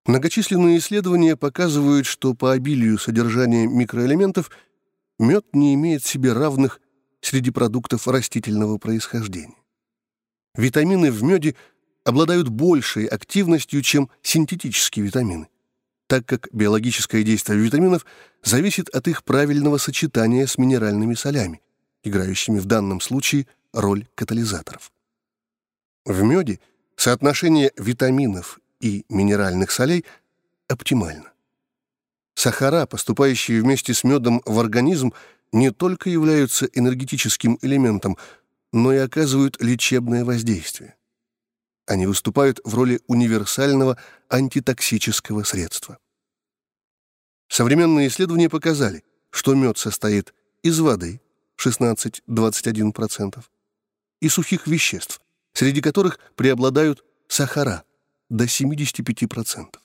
Многочисленные 0.07 0.79
исследования 0.79 1.37
показывают, 1.37 2.07
что 2.07 2.35
по 2.35 2.53
обилию 2.53 2.99
содержания 2.99 3.67
микроэлементов– 3.67 4.51
мед 5.19 5.47
не 5.55 5.75
имеет 5.75 6.05
себе 6.05 6.33
равных 6.33 6.81
среди 7.21 7.51
продуктов 7.51 8.09
растительного 8.09 8.79
происхождения. 8.79 9.57
Витамины 10.55 11.11
в 11.11 11.23
меде 11.23 11.57
обладают 12.05 12.49
большей 12.49 13.07
активностью, 13.07 13.83
чем 13.83 14.11
синтетические 14.23 15.07
витамины, 15.07 15.49
так 16.07 16.27
как 16.27 16.49
биологическое 16.53 17.23
действие 17.23 17.59
витаминов 17.59 18.07
зависит 18.43 18.89
от 18.91 19.09
их 19.09 19.25
правильного 19.25 19.79
сочетания 19.79 20.47
с 20.47 20.59
минеральными 20.59 21.15
солями, 21.15 21.61
играющими 22.03 22.59
в 22.59 22.67
данном 22.67 23.01
случае 23.01 23.47
роль 23.73 24.07
катализаторов. 24.15 24.93
В 26.05 26.23
меде 26.23 26.61
соотношение 26.97 27.73
витаминов 27.77 28.61
и 28.81 29.05
минеральных 29.09 29.71
солей 29.71 30.05
оптимально. 30.69 31.33
Сахара, 32.35 32.85
поступающие 32.87 33.63
вместе 33.63 33.95
с 33.95 34.05
медом 34.05 34.43
в 34.45 34.59
организм, 34.61 35.15
не 35.53 35.71
только 35.71 36.11
являются 36.11 36.67
энергетическим 36.67 37.59
элементом, 37.63 38.19
но 38.73 38.93
и 38.93 38.99
оказывают 38.99 39.63
лечебное 39.63 40.25
воздействие. 40.25 40.97
Они 41.87 42.07
выступают 42.07 42.61
в 42.65 42.75
роли 42.75 43.01
универсального 43.07 43.99
антитоксического 44.31 45.43
средства. 45.43 45.99
Современные 47.49 48.09
исследования 48.09 48.49
показали, 48.49 49.05
что 49.31 49.55
мед 49.55 49.77
состоит 49.77 50.33
из 50.63 50.81
воды 50.81 51.21
16-21% 51.63 53.45
и 54.21 54.29
сухих 54.29 54.67
веществ, 54.67 55.21
среди 55.53 55.83
которых 55.83 56.19
преобладают 56.37 57.05
сахара 57.29 57.85
до 58.31 58.45
75%. 58.45 59.77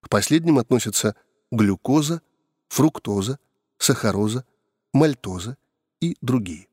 К 0.00 0.08
последним 0.08 0.58
относятся 0.58 1.16
глюкоза, 1.50 2.22
фруктоза, 2.68 3.38
сахароза, 3.78 4.46
мальтоза 4.92 5.56
и 6.00 6.16
другие. 6.20 6.68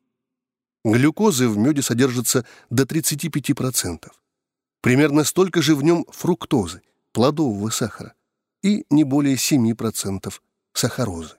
Глюкозы 0.84 1.48
в 1.48 1.58
меде 1.58 1.82
содержится 1.82 2.46
до 2.70 2.84
35%. 2.84 4.12
Примерно 4.82 5.24
столько 5.24 5.62
же 5.62 5.76
в 5.76 5.84
нем 5.84 6.06
фруктозы, 6.10 6.82
плодового 7.14 7.70
сахара, 7.70 8.16
и 8.64 8.86
не 8.90 9.04
более 9.04 9.36
7% 9.36 10.34
сахарозы. 10.74 11.36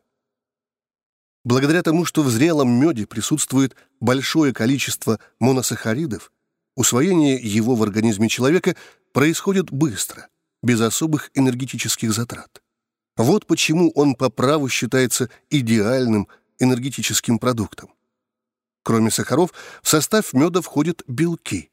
Благодаря 1.45 1.83
тому, 1.83 2.05
что 2.05 2.23
в 2.23 2.31
зрелом 2.31 2.71
меде 2.71 3.05
присутствует 3.05 3.75
большое 4.01 4.53
количество 4.55 5.19
моносахаридов, 5.41 6.31
усвоение 6.77 7.37
его 7.37 7.75
в 7.75 7.83
организме 7.83 8.29
человека 8.29 8.77
происходит 9.13 9.73
быстро, 9.73 10.29
без 10.63 10.81
особых 10.81 11.31
энергетических 11.35 12.13
затрат. 12.13 12.63
Вот 13.17 13.47
почему 13.47 13.91
он 13.91 14.15
по 14.15 14.31
праву 14.31 14.69
считается 14.69 15.29
идеальным 15.51 16.29
энергетическим 16.61 17.41
продуктом. 17.41 17.93
Кроме 18.85 19.11
сахаров, 19.11 19.53
в 19.83 19.89
состав 19.89 20.33
меда 20.33 20.61
входят 20.61 21.03
белки 21.09 21.72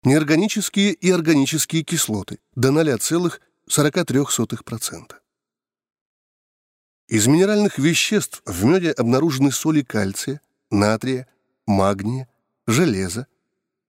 Неорганические 0.04 0.94
и 0.94 1.12
органические 1.12 1.84
кислоты 1.84 2.40
до 2.56 2.70
0,43%. 2.70 5.12
Из 7.08 7.28
минеральных 7.28 7.78
веществ 7.78 8.42
в 8.46 8.66
меде 8.66 8.92
обнаружены 8.92 9.52
соли 9.52 9.82
кальция, 9.82 10.42
натрия, 10.72 11.28
магния, 11.66 12.28
железа, 12.68 13.28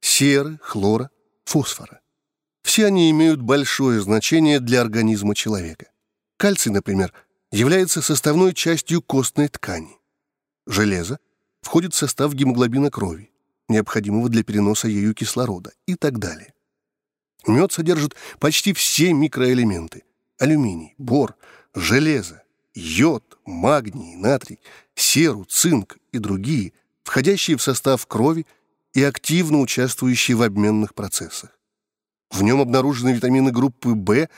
серы, 0.00 0.58
хлора, 0.62 1.10
фосфора. 1.44 2.00
Все 2.62 2.86
они 2.86 3.10
имеют 3.10 3.40
большое 3.40 4.00
значение 4.00 4.60
для 4.60 4.80
организма 4.80 5.34
человека. 5.34 5.90
Кальций, 6.36 6.70
например, 6.72 7.12
является 7.54 8.02
составной 8.02 8.52
частью 8.52 9.00
костной 9.00 9.46
ткани. 9.48 9.96
Железо 10.66 11.18
входит 11.62 11.94
в 11.94 11.96
состав 11.96 12.34
гемоглобина 12.34 12.90
крови, 12.90 13.30
необходимого 13.68 14.28
для 14.28 14.42
переноса 14.42 14.88
ею 14.88 15.14
кислорода 15.14 15.72
и 15.86 15.94
так 15.94 16.18
далее. 16.18 16.52
Мед 17.46 17.72
содержит 17.72 18.16
почти 18.40 18.72
все 18.72 19.12
микроэлементы– 19.12 20.02
алюминий, 20.38 20.94
бор, 20.98 21.36
железо, 21.74 22.42
йод, 22.74 23.38
магний, 23.46 24.16
натрий, 24.16 24.58
серу, 24.96 25.44
цинк 25.44 25.98
и 26.10 26.18
другие, 26.18 26.72
входящие 27.04 27.56
в 27.56 27.62
состав 27.62 28.04
крови 28.06 28.46
и 28.94 29.04
активно 29.04 29.60
участвующий 29.60 30.34
в 30.34 30.42
обменных 30.42 30.94
процессах. 30.94 31.56
В 32.30 32.42
нем 32.42 32.60
обнаружены 32.60 33.10
витамины 33.10 33.52
группы 33.52 33.90
В 33.90 34.28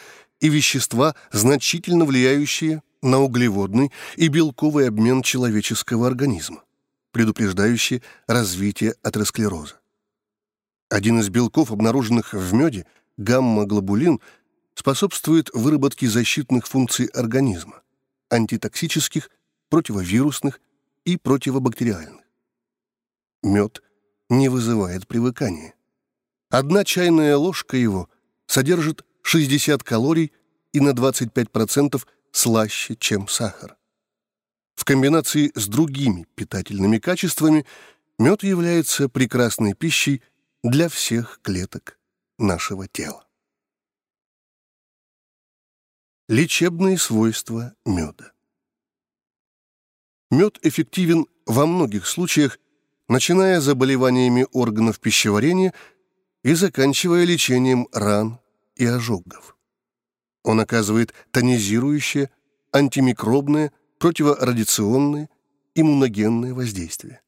и 0.40 0.48
вещества, 0.50 1.14
значительно 1.32 2.04
влияющие 2.04 2.82
на 3.06 3.20
углеводный 3.20 3.92
и 4.16 4.28
белковый 4.28 4.88
обмен 4.88 5.22
человеческого 5.22 6.06
организма, 6.06 6.62
предупреждающие 7.12 8.02
развитие 8.26 8.94
атеросклероза. 9.02 9.80
Один 10.90 11.20
из 11.20 11.30
белков, 11.30 11.72
обнаруженных 11.72 12.34
в 12.34 12.52
меде, 12.52 12.84
гамма-глобулин, 13.16 14.20
способствует 14.74 15.50
выработке 15.54 16.08
защитных 16.08 16.66
функций 16.66 17.06
организма, 17.06 17.82
антитоксических, 18.28 19.30
противовирусных 19.70 20.60
и 21.04 21.16
противобактериальных. 21.16 22.24
Мед 23.42 23.82
не 24.28 24.48
вызывает 24.48 25.06
привыкания. 25.06 25.74
Одна 26.50 26.84
чайная 26.84 27.36
ложка 27.36 27.76
его 27.76 28.08
содержит 28.46 29.04
60 29.22 29.82
калорий 29.82 30.32
и 30.72 30.80
на 30.80 30.90
25% 30.90 32.04
слаще, 32.36 32.96
чем 32.96 33.28
сахар. 33.28 33.76
В 34.74 34.84
комбинации 34.84 35.50
с 35.54 35.66
другими 35.68 36.26
питательными 36.34 36.98
качествами 36.98 37.64
мед 38.18 38.42
является 38.42 39.08
прекрасной 39.08 39.72
пищей 39.72 40.22
для 40.62 40.88
всех 40.90 41.40
клеток 41.42 41.98
нашего 42.38 42.86
тела. 42.86 43.26
Лечебные 46.28 46.98
свойства 46.98 47.74
меда. 47.86 48.32
Мед 50.30 50.58
эффективен 50.62 51.26
во 51.46 51.64
многих 51.66 52.06
случаях, 52.06 52.58
начиная 53.08 53.60
заболеваниями 53.60 54.46
органов 54.52 55.00
пищеварения 55.00 55.72
и 56.42 56.52
заканчивая 56.52 57.24
лечением 57.24 57.88
ран 57.92 58.40
и 58.74 58.84
ожогов. 58.84 59.55
Он 60.46 60.60
оказывает 60.60 61.12
тонизирующее, 61.32 62.30
антимикробное, 62.72 63.72
противорадиационное, 63.98 65.28
иммуногенное 65.74 66.54
воздействие. 66.54 67.20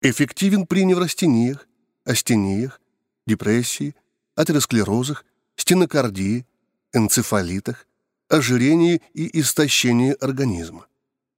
Эффективен 0.00 0.66
при 0.66 0.84
неврастениях, 0.84 1.68
астениях, 2.04 2.80
депрессии, 3.24 3.94
атеросклерозах, 4.34 5.24
стенокардии, 5.54 6.44
энцефалитах, 6.92 7.86
ожирении 8.28 9.00
и 9.14 9.38
истощении 9.40 10.16
организма. 10.20 10.88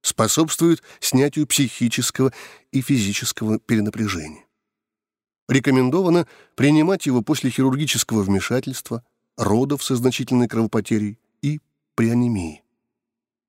Способствует 0.01 0.81
снятию 0.99 1.45
психического 1.45 2.33
и 2.71 2.81
физического 2.81 3.59
перенапряжения. 3.59 4.45
Рекомендовано 5.47 6.25
принимать 6.55 7.05
его 7.05 7.21
после 7.21 7.51
хирургического 7.51 8.23
вмешательства, 8.23 9.03
родов 9.37 9.83
со 9.83 9.95
значительной 9.95 10.47
кровопотерей 10.47 11.19
и 11.41 11.59
при 11.95 12.09
анемии. 12.09 12.63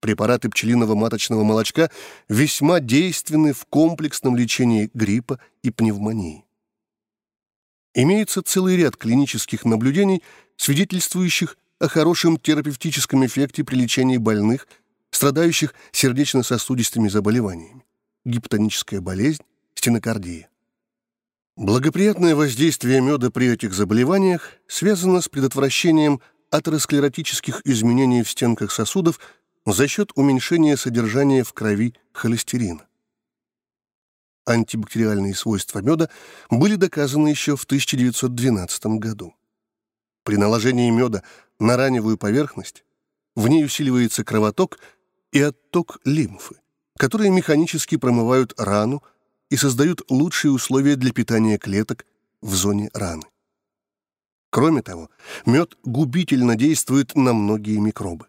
Препараты 0.01 0.49
пчелиного 0.49 0.95
маточного 0.95 1.43
молочка 1.43 1.91
весьма 2.29 2.81
действенны 2.81 3.53
в 3.53 3.65
комплексном 3.67 4.37
лечении 4.37 4.91
гриппа 4.95 5.41
и 5.63 5.71
пневмонии. 5.71 6.45
Имеется 7.95 8.43
целый 8.43 8.77
ряд 8.77 8.97
клинических 8.97 9.65
наблюдений, 9.65 10.23
свидетельствующих 10.57 11.57
о 11.79 11.89
хорошем 11.89 12.39
терапевтическом 12.39 13.25
эффекте 13.25 13.65
при 13.65 13.77
лечении 13.77 14.19
больных, 14.19 14.69
страдающих 15.11 15.75
сердечно-сосудистыми 15.93 17.09
заболеваниями, 17.09 17.85
гипотоническая 18.25 19.01
болезнь, 19.01 19.43
стенокардия. 19.75 20.51
Благоприятное 21.57 22.37
воздействие 22.37 23.01
меда 23.01 23.31
при 23.31 23.49
этих 23.49 23.73
заболеваниях 23.73 24.53
связано 24.67 25.23
с 25.23 25.29
предотвращением 25.31 26.21
атеросклеротических 26.51 27.63
изменений 27.65 28.23
в 28.23 28.29
стенках 28.29 28.71
сосудов 28.71 29.19
за 29.65 29.89
счет 29.89 30.11
уменьшения 30.17 30.77
содержания 30.77 31.45
в 31.45 31.55
крови 31.55 31.95
холестерина. 32.13 32.87
Антибактериальные 34.45 35.35
свойства 35.35 35.79
меда 35.79 36.11
были 36.51 36.77
доказаны 36.77 37.29
еще 37.29 37.57
в 37.57 37.65
1912 37.65 38.87
году. 38.99 39.35
При 40.25 40.37
наложении 40.37 40.91
меда 40.91 41.23
на 41.59 41.79
раневую 41.79 42.19
поверхность 42.19 42.85
в 43.35 43.49
ней 43.49 43.65
усиливается 43.65 44.25
кровоток 44.25 44.79
и 45.33 45.41
отток 45.41 46.01
лимфы, 46.05 46.57
которые 46.99 47.31
механически 47.31 47.97
промывают 47.97 48.53
рану 48.59 49.03
и 49.51 49.57
создают 49.57 50.03
лучшие 50.11 50.53
условия 50.53 50.97
для 50.97 51.13
питания 51.13 51.59
клеток 51.59 52.07
в 52.41 52.55
зоне 52.55 52.91
раны. 52.95 53.25
Кроме 54.51 54.83
того, 54.83 55.11
мед 55.45 55.77
губительно 55.85 56.57
действует 56.57 57.15
на 57.15 57.33
многие 57.33 57.79
микробы. 57.79 58.27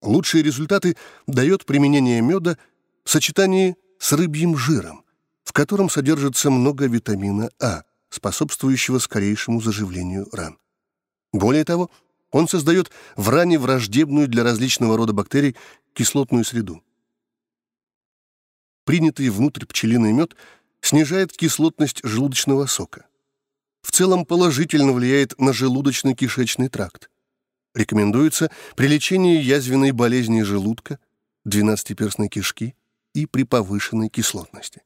Лучшие 0.00 0.42
результаты 0.42 0.96
дает 1.26 1.64
применение 1.64 2.20
меда 2.20 2.56
в 3.04 3.10
сочетании 3.10 3.76
с 3.98 4.12
рыбьим 4.12 4.56
жиром, 4.56 5.04
в 5.44 5.52
котором 5.52 5.90
содержится 5.90 6.50
много 6.50 6.86
витамина 6.86 7.50
А, 7.60 7.84
способствующего 8.10 8.98
скорейшему 8.98 9.60
заживлению 9.60 10.28
ран. 10.32 10.58
Более 11.32 11.64
того, 11.64 11.90
он 12.30 12.48
создает 12.48 12.90
в 13.16 13.28
ране 13.28 13.58
враждебную 13.58 14.28
для 14.28 14.44
различного 14.44 14.96
рода 14.96 15.12
бактерий 15.12 15.56
кислотную 15.92 16.44
среду. 16.44 16.82
Принятый 18.84 19.30
внутрь 19.30 19.66
пчелиный 19.66 20.12
мед 20.12 20.36
снижает 20.80 21.32
кислотность 21.32 22.00
желудочного 22.02 22.66
сока. 22.66 23.06
В 23.82 23.90
целом 23.90 24.24
положительно 24.26 24.92
влияет 24.92 25.38
на 25.38 25.50
желудочно-кишечный 25.50 26.68
тракт. 26.68 27.10
Рекомендуется 27.74 28.50
при 28.76 28.86
лечении 28.86 29.40
язвенной 29.40 29.92
болезни 29.92 30.42
желудка, 30.42 30.98
двенадцатиперстной 31.44 32.28
кишки 32.28 32.74
и 33.14 33.26
при 33.26 33.44
повышенной 33.44 34.08
кислотности. 34.08 34.82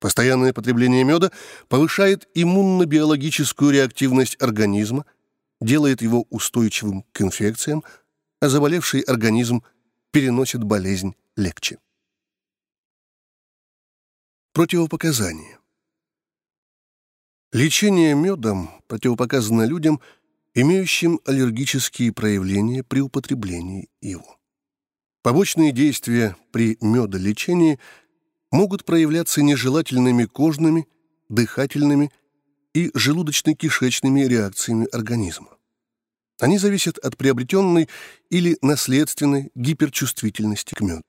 Постоянное 0.00 0.52
потребление 0.52 1.02
меда 1.04 1.32
повышает 1.68 2.28
иммунно-биологическую 2.34 3.72
реактивность 3.72 4.36
организма, 4.40 5.06
делает 5.60 6.02
его 6.02 6.26
устойчивым 6.30 7.04
к 7.12 7.22
инфекциям, 7.22 7.82
а 8.40 8.48
заболевший 8.48 9.00
организм 9.00 9.62
переносит 10.10 10.62
болезнь 10.62 11.14
легче. 11.36 11.78
Противопоказания. 14.54 15.58
Лечение 17.52 18.14
медом 18.14 18.70
противопоказано 18.86 19.66
людям, 19.66 20.00
имеющим 20.54 21.20
аллергические 21.26 22.12
проявления 22.12 22.82
при 22.82 23.00
употреблении 23.00 23.90
его. 24.00 24.38
Побочные 25.22 25.72
действия 25.72 26.36
при 26.52 26.78
медолечении– 26.80 27.78
могут 28.54 28.84
проявляться 28.84 29.42
нежелательными 29.42 30.26
кожными, 30.26 30.86
дыхательными 31.28 32.12
и 32.72 32.90
желудочно-кишечными 32.90 34.28
реакциями 34.28 34.86
организма. 34.92 35.58
Они 36.38 36.58
зависят 36.58 36.98
от 36.98 37.16
приобретенной 37.16 37.88
или 38.30 38.56
наследственной 38.62 39.50
гиперчувствительности 39.56 40.74
к 40.74 40.80
меду. 40.80 41.02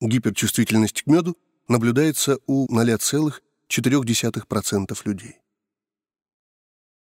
Гиперчувствительность 0.00 1.02
к 1.02 1.06
меду 1.08 1.36
наблюдается 1.68 2.38
у 2.46 2.66
0,4% 2.66 4.98
людей. 5.04 5.38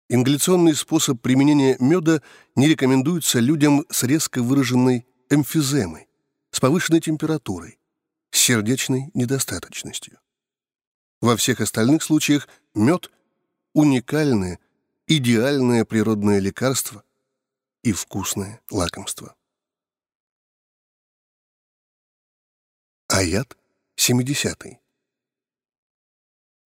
Ингаляционный 0.09 0.73
способ 0.73 1.21
применения 1.21 1.75
меда 1.79 2.21
не 2.55 2.67
рекомендуется 2.67 3.39
людям 3.39 3.85
с 3.89 4.03
резко 4.03 4.41
выраженной 4.41 5.05
эмфиземой, 5.29 6.07
с 6.51 6.61
повышенной 6.61 7.01
температурой, 7.01 7.77
с 8.31 8.39
сердечной 8.39 9.11
недостаточностью. 9.13 10.17
Во 11.19 11.35
всех 11.35 11.59
остальных 11.59 12.03
случаях 12.03 12.47
мед– 12.73 13.11
уникальное, 13.73 14.59
идеальное 15.07 15.83
природное 15.83 16.39
лекарство 16.39 17.03
и 17.83 17.91
вкусное 17.91 18.61
лакомство. 18.69 19.35
Аят 23.09 23.57
70. 23.96 24.82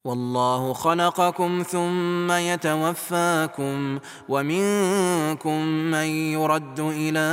والله 0.07 0.73
خلقكم 0.73 1.63
ثم 1.63 2.33
يتوفاكم 2.33 3.99
ومنكم 4.29 5.63
من 5.67 6.07
يرد 6.07 6.81
الى 6.81 7.29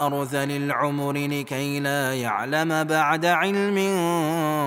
ارذل 0.00 0.50
العمر 0.50 1.12
لكي 1.12 1.80
لا 1.80 2.14
يعلم 2.14 2.84
بعد 2.84 3.24
علم 3.26 3.76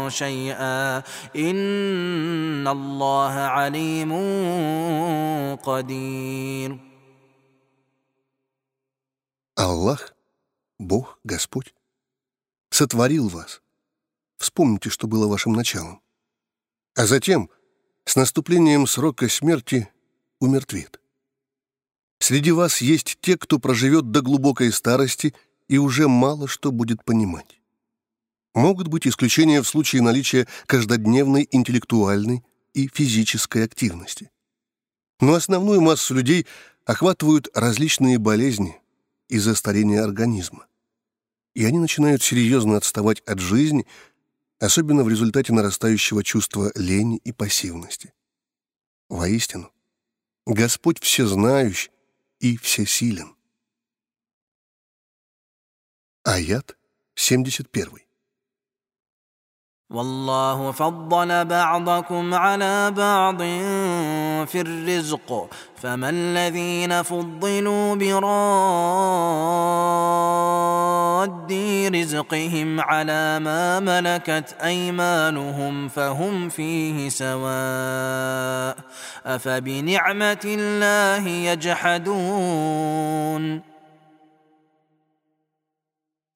شيئا 0.10 0.98
ان 1.36 2.68
الله 2.68 3.34
عليم 3.34 4.12
قدير 5.56 6.88
Аллах, 9.60 10.14
Бог, 10.78 11.18
Господь, 11.24 11.74
сотворил 12.70 13.28
вас. 13.28 13.60
Вспомните, 14.43 14.91
что 14.91 15.07
было 15.07 15.27
вашим 15.27 15.53
началом 15.53 16.03
а 16.95 17.07
затем, 17.07 17.51
с 18.05 18.17
наступлением 18.17 18.87
срока 18.87 19.29
смерти, 19.29 19.89
умертвит. 20.41 21.01
Среди 22.19 22.53
вас 22.53 22.81
есть 22.81 23.19
те, 23.21 23.37
кто 23.37 23.59
проживет 23.59 24.11
до 24.11 24.21
глубокой 24.21 24.73
старости 24.73 25.35
и 25.69 25.79
уже 25.79 26.09
мало 26.09 26.47
что 26.47 26.71
будет 26.71 27.05
понимать. 27.05 27.61
Могут 28.55 28.89
быть 28.89 29.07
исключения 29.07 29.63
в 29.63 29.69
случае 29.69 30.03
наличия 30.03 30.47
каждодневной 30.67 31.49
интеллектуальной 31.51 32.45
и 32.75 32.89
физической 32.93 33.65
активности. 33.65 34.31
Но 35.21 35.35
основную 35.35 35.81
массу 35.81 36.15
людей 36.15 36.47
охватывают 36.85 37.49
различные 37.55 38.19
болезни 38.19 38.79
из-за 39.29 39.55
старения 39.55 40.03
организма. 40.03 40.67
И 41.55 41.65
они 41.65 41.79
начинают 41.79 42.23
серьезно 42.23 42.77
отставать 42.77 43.21
от 43.21 43.39
жизни, 43.39 43.87
особенно 44.63 45.03
в 45.03 45.09
результате 45.09 45.53
нарастающего 45.53 46.23
чувства 46.23 46.71
лени 46.77 47.17
и 47.25 47.33
пассивности. 47.33 48.15
Воистину, 49.09 49.73
Господь 50.47 51.03
всезнающий 51.03 51.91
и 52.39 52.57
всесилен. 52.57 53.37
Аят 56.23 56.79
71. 57.17 58.12
والله 59.92 60.72
فضل 60.72 61.46
بعضكم 61.46 62.34
على 62.34 62.92
بعض 62.92 63.38
في 64.48 64.62
الرزق 64.62 65.50
فما 65.76 66.10
الذين 66.10 67.02
فضلوا 67.04 67.96
براد 67.96 68.38
رزقهم 71.96 72.82
على 72.82 73.40
ما 73.40 73.80
ملكت 73.80 74.56
ايمانهم 74.64 75.88
فهم 75.88 76.50
فيه 76.50 77.10
سواء 77.10 78.78
افبنعمه 79.26 80.42
الله 80.46 81.28
يجحدون 81.28 82.88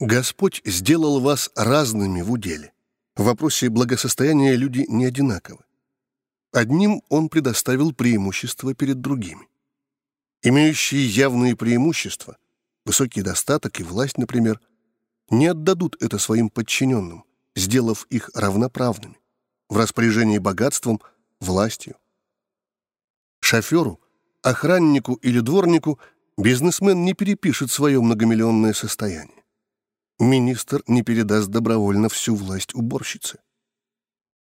Господь 0.03 0.63
сделал 0.65 1.19
вас 1.19 1.51
разными 1.55 2.23
в 2.23 2.31
уделе. 2.31 2.73
В 3.16 3.24
вопросе 3.24 3.70
благосостояния 3.70 4.56
люди 4.56 4.84
не 4.88 5.06
одинаковы. 5.06 5.64
Одним 6.52 7.02
он 7.08 7.30
предоставил 7.30 7.94
преимущество 7.94 8.74
перед 8.74 9.00
другими. 9.00 9.48
Имеющие 10.42 11.06
явные 11.06 11.56
преимущества, 11.56 12.36
высокий 12.84 13.22
достаток 13.22 13.80
и 13.80 13.84
власть, 13.84 14.18
например, 14.18 14.60
не 15.30 15.46
отдадут 15.46 15.96
это 16.02 16.18
своим 16.18 16.50
подчиненным, 16.50 17.24
сделав 17.56 18.06
их 18.10 18.30
равноправными 18.34 19.18
в 19.70 19.78
распоряжении 19.78 20.38
богатством, 20.38 21.00
властью. 21.40 21.96
Шоферу, 23.40 23.98
охраннику 24.42 25.14
или 25.14 25.40
дворнику 25.40 25.98
бизнесмен 26.36 27.04
не 27.04 27.14
перепишет 27.14 27.70
свое 27.70 28.00
многомиллионное 28.00 28.74
состояние 28.74 29.35
министр 30.18 30.82
не 30.86 31.02
передаст 31.02 31.48
добровольно 31.48 32.08
всю 32.08 32.34
власть 32.34 32.74
уборщице. 32.74 33.38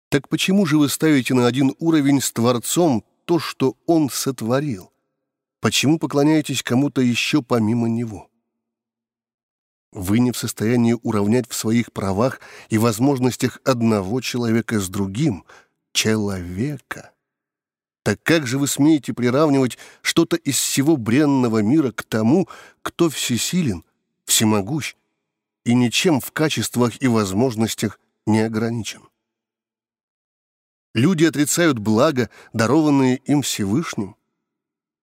Так 0.08 0.28
почему 0.28 0.66
же 0.66 0.78
вы 0.78 0.88
ставите 0.88 1.34
на 1.34 1.46
один 1.46 1.74
уровень 1.78 2.20
с 2.20 2.32
Творцом 2.32 3.04
то, 3.24 3.38
что 3.38 3.76
Он 3.86 4.10
сотворил? 4.10 4.92
Почему 5.60 5.98
поклоняетесь 5.98 6.62
кому-то 6.62 7.00
еще 7.00 7.42
помимо 7.42 7.88
Него? 7.88 8.28
Вы 9.92 10.20
не 10.20 10.32
в 10.32 10.36
состоянии 10.36 10.96
уравнять 11.02 11.48
в 11.48 11.54
своих 11.54 11.92
правах 11.92 12.40
и 12.68 12.78
возможностях 12.78 13.60
одного 13.64 14.20
человека 14.20 14.80
с 14.80 14.88
другим— 14.88 15.44
человека. 15.92 17.12
Так 18.02 18.22
как 18.22 18.46
же 18.46 18.58
вы 18.58 18.66
смеете 18.66 19.12
приравнивать 19.12 19.78
что-то 20.00 20.36
из 20.36 20.56
всего 20.56 20.96
бренного 20.96 21.58
мира 21.58 21.92
к 21.92 22.02
тому, 22.02 22.48
кто 22.82 23.10
всесилен, 23.10 23.84
всемогущ 24.24 24.94
и 25.64 25.74
ничем 25.74 26.20
в 26.20 26.32
качествах 26.32 27.00
и 27.02 27.08
возможностях 27.08 28.00
не 28.26 28.40
ограничен. 28.40 29.08
Люди 30.94 31.24
отрицают 31.24 31.78
благо, 31.78 32.30
дарованные 32.52 33.18
им 33.18 33.42
Всевышним. 33.42 34.16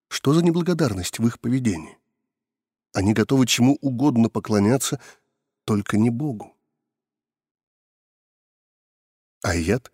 Что 0.09 0.33
за 0.33 0.43
неблагодарность 0.43 1.19
в 1.19 1.27
их 1.27 1.39
поведении? 1.39 1.97
Они 2.93 3.13
готовы 3.13 3.45
чему 3.45 3.77
угодно 3.81 4.29
поклоняться, 4.29 4.99
только 5.65 5.97
не 5.97 6.09
Богу. 6.09 6.55
Аят 9.43 9.91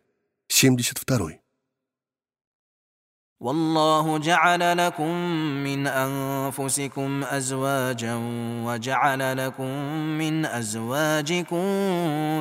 72. 0.48 1.43
والله 3.43 4.19
جعل 4.19 4.79
لكم 4.79 5.15
من 5.65 5.87
انفسكم 5.87 7.25
ازواجا 7.25 8.15
وجعل 8.65 9.47
لكم 9.47 9.71
من 10.19 10.47
ازواجكم 10.47 11.63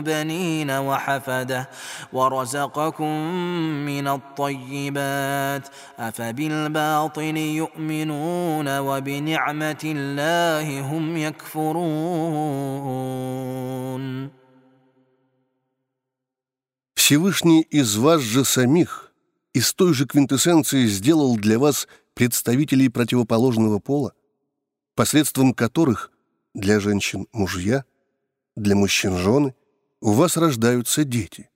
بنين 0.04 0.72
وحفده 0.72 1.70
ورزقكم 2.13 3.12
من 3.86 4.08
الطيبات 4.08 5.68
افبالباطل 6.00 7.38
يؤمنون 7.38 8.80
وبنعمه 8.80 9.82
الله 9.86 10.82
هم 10.82 11.18
يكفرون 11.18 12.48
Всевышний 16.96 17.62
из 17.72 17.96
вас 17.96 18.20
же 18.22 18.44
самих – 18.44 19.11
из 19.53 19.73
той 19.75 19.95
же 19.95 20.07
квинтэссенции 20.07 20.87
сделал 20.87 21.37
для 21.37 21.59
вас 21.59 21.88
представителей 22.15 22.88
противоположного 22.88 23.79
пола, 23.79 24.15
посредством 24.95 25.55
которых 25.55 26.11
для 26.55 26.81
женщин 26.81 27.27
мужья, 27.33 27.85
для 28.57 28.77
мужчин 28.77 29.17
жены, 29.17 29.55
у 30.01 30.12
вас 30.12 30.37
рождаются 30.37 31.05
дети, 31.05 31.49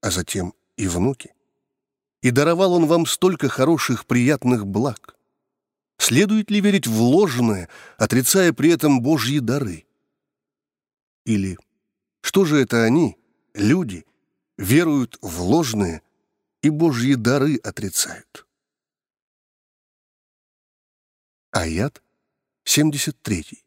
а 0.00 0.10
затем 0.10 0.54
и 0.76 0.86
внуки. 0.86 1.34
И 2.22 2.30
даровал 2.30 2.74
он 2.74 2.86
вам 2.86 3.06
столько 3.06 3.48
хороших, 3.48 4.06
приятных 4.06 4.66
благ. 4.66 5.16
Следует 5.98 6.50
ли 6.50 6.60
верить 6.60 6.86
в 6.86 7.00
ложное, 7.00 7.68
отрицая 7.98 8.52
при 8.52 8.70
этом 8.70 9.00
Божьи 9.00 9.38
дары? 9.38 9.84
Или 11.24 11.58
что 12.20 12.44
же 12.44 12.58
это 12.58 12.82
они, 12.84 13.16
люди, 13.54 14.04
веруют 14.56 15.18
в 15.20 15.42
ложное, 15.42 16.02
и 16.63 16.69
Божьи 16.69 17.15
дары 17.15 17.57
отрицают. 17.57 18.47
Аят 21.51 22.03
73. 22.65 23.63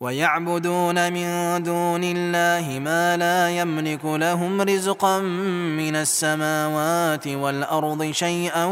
ويعبدون 0.00 1.12
من 1.12 1.62
دون 1.62 2.04
الله 2.04 2.78
ما 2.78 3.16
لا 3.16 3.50
يملك 3.50 4.04
لهم 4.04 4.60
رزقا 4.60 5.20
من 5.20 5.96
السماوات 5.96 7.26
والارض 7.26 8.10
شيئا 8.10 8.64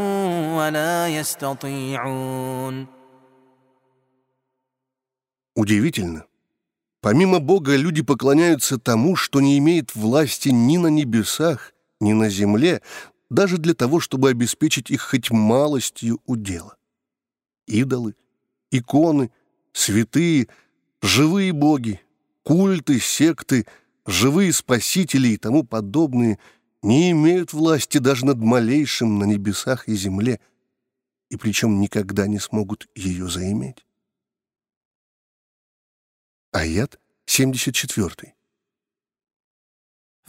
ولا 0.57 1.09
يستطيعون 1.09 2.87
Удивительно. 5.57 6.27
Помимо 7.01 7.41
Бога 7.41 7.77
люди 7.77 8.03
поклоняются 8.03 8.79
тому, 8.79 9.17
что 9.17 9.41
не 9.41 9.59
имеет 9.59 9.95
власти 9.95 10.51
ни 10.51 10.77
на 10.77 10.89
небесах, 10.89 11.73
ни 12.02 12.14
на 12.14 12.30
земле, 12.30 12.82
даже 13.30 13.58
для 13.58 13.74
того, 13.74 14.00
чтобы 14.00 14.30
обеспечить 14.30 14.92
их 14.92 15.02
хоть 15.02 15.32
малостью 15.32 16.20
удела. 16.26 16.76
Идолы, 17.68 18.16
иконы, 18.72 19.32
святые, 19.72 20.48
живые 21.02 21.54
боги, 21.54 22.02
культы, 22.44 23.00
секты, 23.00 23.66
живые 24.06 24.52
спасители 24.52 25.30
и 25.30 25.38
тому 25.38 25.64
подобные 25.64 26.40
не 26.82 27.12
имеют 27.12 27.54
власти 27.54 28.00
даже 28.00 28.26
над 28.26 28.40
малейшим 28.40 29.20
на 29.20 29.26
небесах 29.26 29.88
и 29.88 29.96
земле, 29.96 30.40
и 31.30 31.38
причем 31.38 31.80
никогда 31.80 32.28
не 32.28 32.40
смогут 32.40 32.90
ее 32.96 33.30
заиметь. 33.30 33.86
Аят 36.52 37.00
74. 37.28 38.34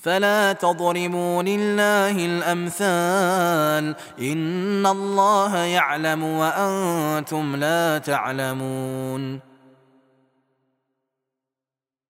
فلا 0.02 0.54
تضربوا 0.54 1.44
لله 1.44 2.26
الامثال 2.26 3.96
ان 4.20 4.86
الله 4.86 5.58
يعلم 5.58 6.24
وانتم 6.24 7.56
لا 7.56 7.98
تعلمون 7.98 9.42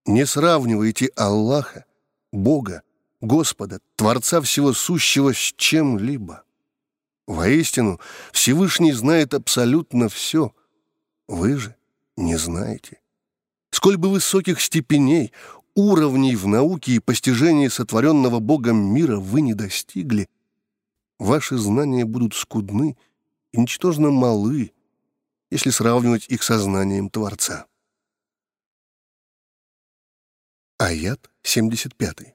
Не 0.10 0.26
сравнивайте 0.26 1.10
Аллаха, 1.18 1.86
Бога, 2.32 2.82
Господа, 3.20 3.80
Творца 3.98 4.40
всего 4.42 4.72
сущего 4.72 5.34
с 5.34 5.54
чем-либо. 5.58 6.44
Воистину, 7.28 8.00
Всевышний 8.32 8.94
знает 8.94 9.34
абсолютно 9.34 10.08
все. 10.08 10.54
Вы 11.28 11.58
же 11.58 11.76
не 12.16 12.38
знаете. 12.38 13.02
Сколь 13.72 13.98
бы 13.98 14.10
высоких 14.10 14.62
степеней, 14.62 15.34
уровней 15.75 16.37
в 16.37 16.47
науке 16.47 16.93
и 16.93 16.99
постижении 17.01 17.69
сотворенного 17.69 18.41
Богом 18.41 18.77
мира 18.77 19.19
вы 19.19 19.41
не 19.41 19.55
достигли, 19.55 20.29
ваши 21.19 21.57
знания 21.57 22.05
будут 22.05 22.35
скудны 22.35 22.97
и 23.53 23.61
ничтожно 23.61 24.11
малы 24.11 24.73
если 25.53 25.69
сравнивать 25.69 26.29
их 26.31 26.43
сознанием 26.43 27.11
Творца. 27.11 27.67
Аят 30.79 31.31
75. 31.43 32.35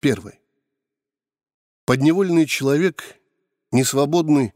Первый. 0.00 0.40
Подневольный 1.84 2.46
человек, 2.46 3.20
несвободный, 3.70 4.54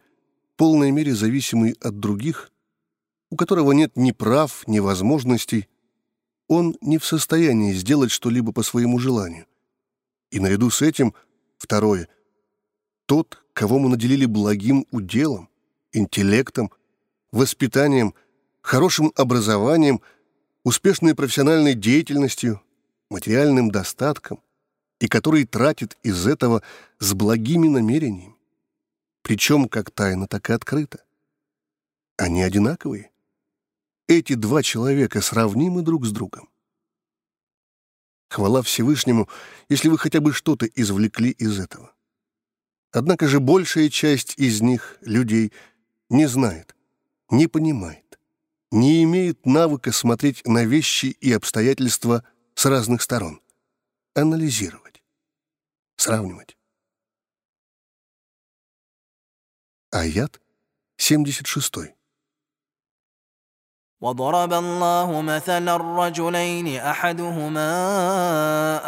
в 0.53 0.57
полной 0.57 0.91
мере 0.91 1.15
зависимый 1.15 1.73
от 1.81 2.01
других, 2.01 2.51
у 3.31 3.37
которого 3.37 3.73
нет 3.73 3.93
ни 3.95 4.13
прав, 4.13 4.67
ни 4.67 4.79
возможностей, 4.79 5.69
он 6.49 6.77
не 6.81 6.97
в 6.97 7.05
состоянии 7.05 7.75
сделать 7.75 8.11
что-либо 8.11 8.53
по 8.53 8.63
своему 8.63 8.99
желанию. 8.99 9.47
И 10.31 10.41
наряду 10.41 10.71
с 10.71 10.81
этим, 10.81 11.15
второе, 11.59 12.09
тот, 13.07 13.45
кого 13.53 13.79
мы 13.79 13.91
наделили 13.91 14.25
благим 14.25 14.87
уделом, 14.91 15.51
интеллектом, 15.93 16.71
воспитанием, 17.33 18.15
хорошим 18.63 19.13
образованием, 19.15 20.01
успешной 20.63 21.15
профессиональной 21.15 21.75
деятельностью, 21.75 22.63
материальным 23.11 23.71
достатком, 23.71 24.41
и 25.05 25.07
который 25.07 25.45
тратит 25.45 25.99
из 26.03 26.27
этого 26.27 26.63
с 26.99 27.13
благими 27.13 27.69
намерениями. 27.69 28.39
Причем 29.21 29.69
как 29.69 29.91
тайно, 29.91 30.27
так 30.27 30.49
и 30.49 30.55
открыто. 30.55 31.05
Они 32.17 32.43
одинаковые. 32.43 33.11
Эти 34.09 34.33
два 34.33 34.63
человека 34.63 35.21
сравнимы 35.21 35.83
друг 35.83 36.07
с 36.07 36.11
другом. 36.11 36.49
Хвала 38.31 38.63
Всевышнему, 38.63 39.29
если 39.69 39.91
вы 39.91 39.99
хотя 39.99 40.21
бы 40.23 40.33
что-то 40.33 40.65
извлекли 40.65 41.33
из 41.33 41.61
этого. 41.61 41.93
Однако 42.91 43.29
же 43.29 43.41
большая 43.41 43.91
часть 43.91 44.39
из 44.39 44.63
них, 44.63 44.97
людей, 45.03 45.53
не 46.09 46.27
знает, 46.27 46.75
не 47.29 47.47
понимает, 47.47 48.19
не 48.71 49.05
имеет 49.05 49.45
навыка 49.45 49.93
смотреть 49.93 50.47
на 50.47 50.65
вещи 50.65 51.15
и 51.21 51.31
обстоятельства 51.31 52.25
с 52.55 52.65
разных 52.65 53.03
сторон, 53.03 53.43
анализировать 54.15 54.84
сравнивать. 55.97 56.57
Аят 59.91 60.41
76. 60.97 61.95
وضرب 64.04 64.54
الله 64.54 65.22
مثلا 65.22 65.76
الرجلين 65.76 66.76
احدهما 66.76 67.72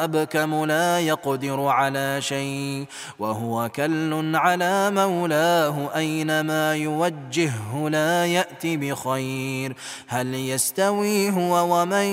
ابكم 0.04 0.65
لا 0.65 1.00
يقدر 1.00 1.62
على 1.67 2.22
شيء 2.22 2.86
وهو 3.20 3.70
كل 3.70 4.32
على 4.36 4.91
مولاه 4.91 5.96
اينما 5.96 6.76
يوجهه 6.76 7.89
لا 7.89 8.26
يات 8.26 8.65
بخير 8.65 9.76
هل 10.08 10.36
يستوي 10.36 11.30
هو 11.30 11.82
ومن 11.82 12.06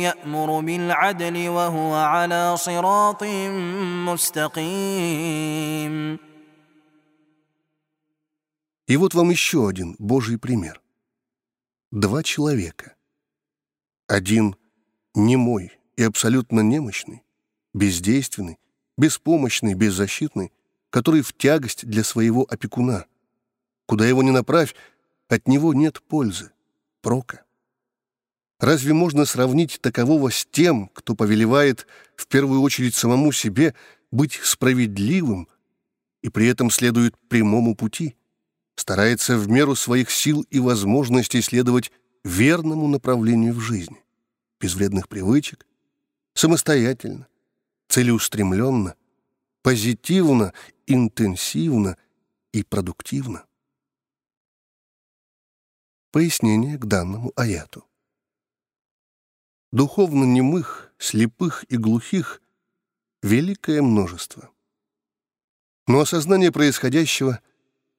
يامر 0.00 0.60
بالعدل 0.60 1.48
وهو 1.48 1.94
على 1.94 2.56
صراط 2.56 3.24
مستقيم 4.08 5.46
И 8.88 8.96
вот 8.96 9.14
вам 9.14 9.30
еще 9.30 9.68
один 9.68 9.96
Божий 9.98 10.38
пример. 10.38 10.79
Два 11.91 12.23
человека. 12.23 12.95
Один 14.07 14.55
немой 15.13 15.77
и 15.97 16.03
абсолютно 16.03 16.61
немощный, 16.61 17.23
бездейственный, 17.73 18.59
беспомощный, 18.97 19.73
беззащитный, 19.73 20.53
который 20.89 21.21
в 21.21 21.33
тягость 21.33 21.85
для 21.85 22.03
своего 22.03 22.43
опекуна. 22.43 23.05
Куда 23.85 24.07
его 24.07 24.23
ни 24.23 24.31
направь, 24.31 24.73
от 25.27 25.47
него 25.47 25.73
нет 25.73 26.01
пользы, 26.01 26.51
прока. 27.01 27.43
Разве 28.59 28.93
можно 28.93 29.25
сравнить 29.25 29.81
такового 29.81 30.29
с 30.31 30.45
тем, 30.45 30.87
кто 30.89 31.15
повелевает 31.15 31.87
в 32.15 32.27
первую 32.27 32.61
очередь 32.61 32.95
самому 32.95 33.31
себе 33.31 33.75
быть 34.11 34.39
справедливым 34.43 35.49
и 36.21 36.29
при 36.29 36.47
этом 36.47 36.69
следует 36.69 37.17
прямому 37.27 37.75
пути? 37.75 38.15
Старается 38.81 39.37
в 39.37 39.47
меру 39.47 39.75
своих 39.75 40.09
сил 40.09 40.41
и 40.49 40.59
возможностей 40.59 41.41
следовать 41.41 41.91
верному 42.23 42.87
направлению 42.87 43.53
в 43.53 43.59
жизни, 43.59 44.03
без 44.59 44.73
вредных 44.73 45.07
привычек, 45.07 45.67
самостоятельно, 46.33 47.27
целеустремленно, 47.89 48.95
позитивно, 49.61 50.53
интенсивно 50.87 51.95
и 52.53 52.63
продуктивно. 52.63 53.45
Пояснение 56.11 56.79
к 56.79 56.85
данному 56.85 57.31
аяту. 57.35 57.85
Духовно 59.71 60.23
немых, 60.23 60.91
слепых 60.97 61.65
и 61.69 61.77
глухих 61.77 62.41
великое 63.21 63.83
множество. 63.83 64.49
Но 65.85 65.99
осознание 65.99 66.51
происходящего— 66.51 67.41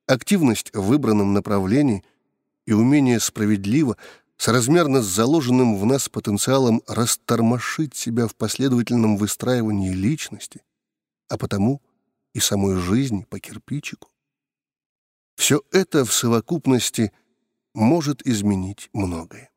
Активность 0.07 0.75
в 0.75 0.83
выбранном 0.83 1.33
направлении 1.33 2.05
и 2.67 2.73
умение 2.73 3.21
справедливо, 3.21 3.97
соразмерно 4.37 5.01
с 5.01 5.07
заложенным 5.07 5.77
в 5.77 5.87
нас 5.87 6.09
потенциалом 6.09 6.83
растормошить 6.89 7.95
себя 7.95 8.27
в 8.27 8.35
последовательном 8.35 9.17
выстраивании 9.17 9.93
личности, 9.93 10.63
а 11.29 11.39
потому 11.39 11.81
и 12.35 12.41
самой 12.41 12.77
жизни 12.77 13.27
по 13.29 13.39
кирпичику. 13.39 14.11
Все 15.37 15.63
это 15.71 16.05
в 16.05 16.13
совокупности 16.13 17.13
может 17.75 18.27
изменить 18.27 18.91
многое. 18.93 19.52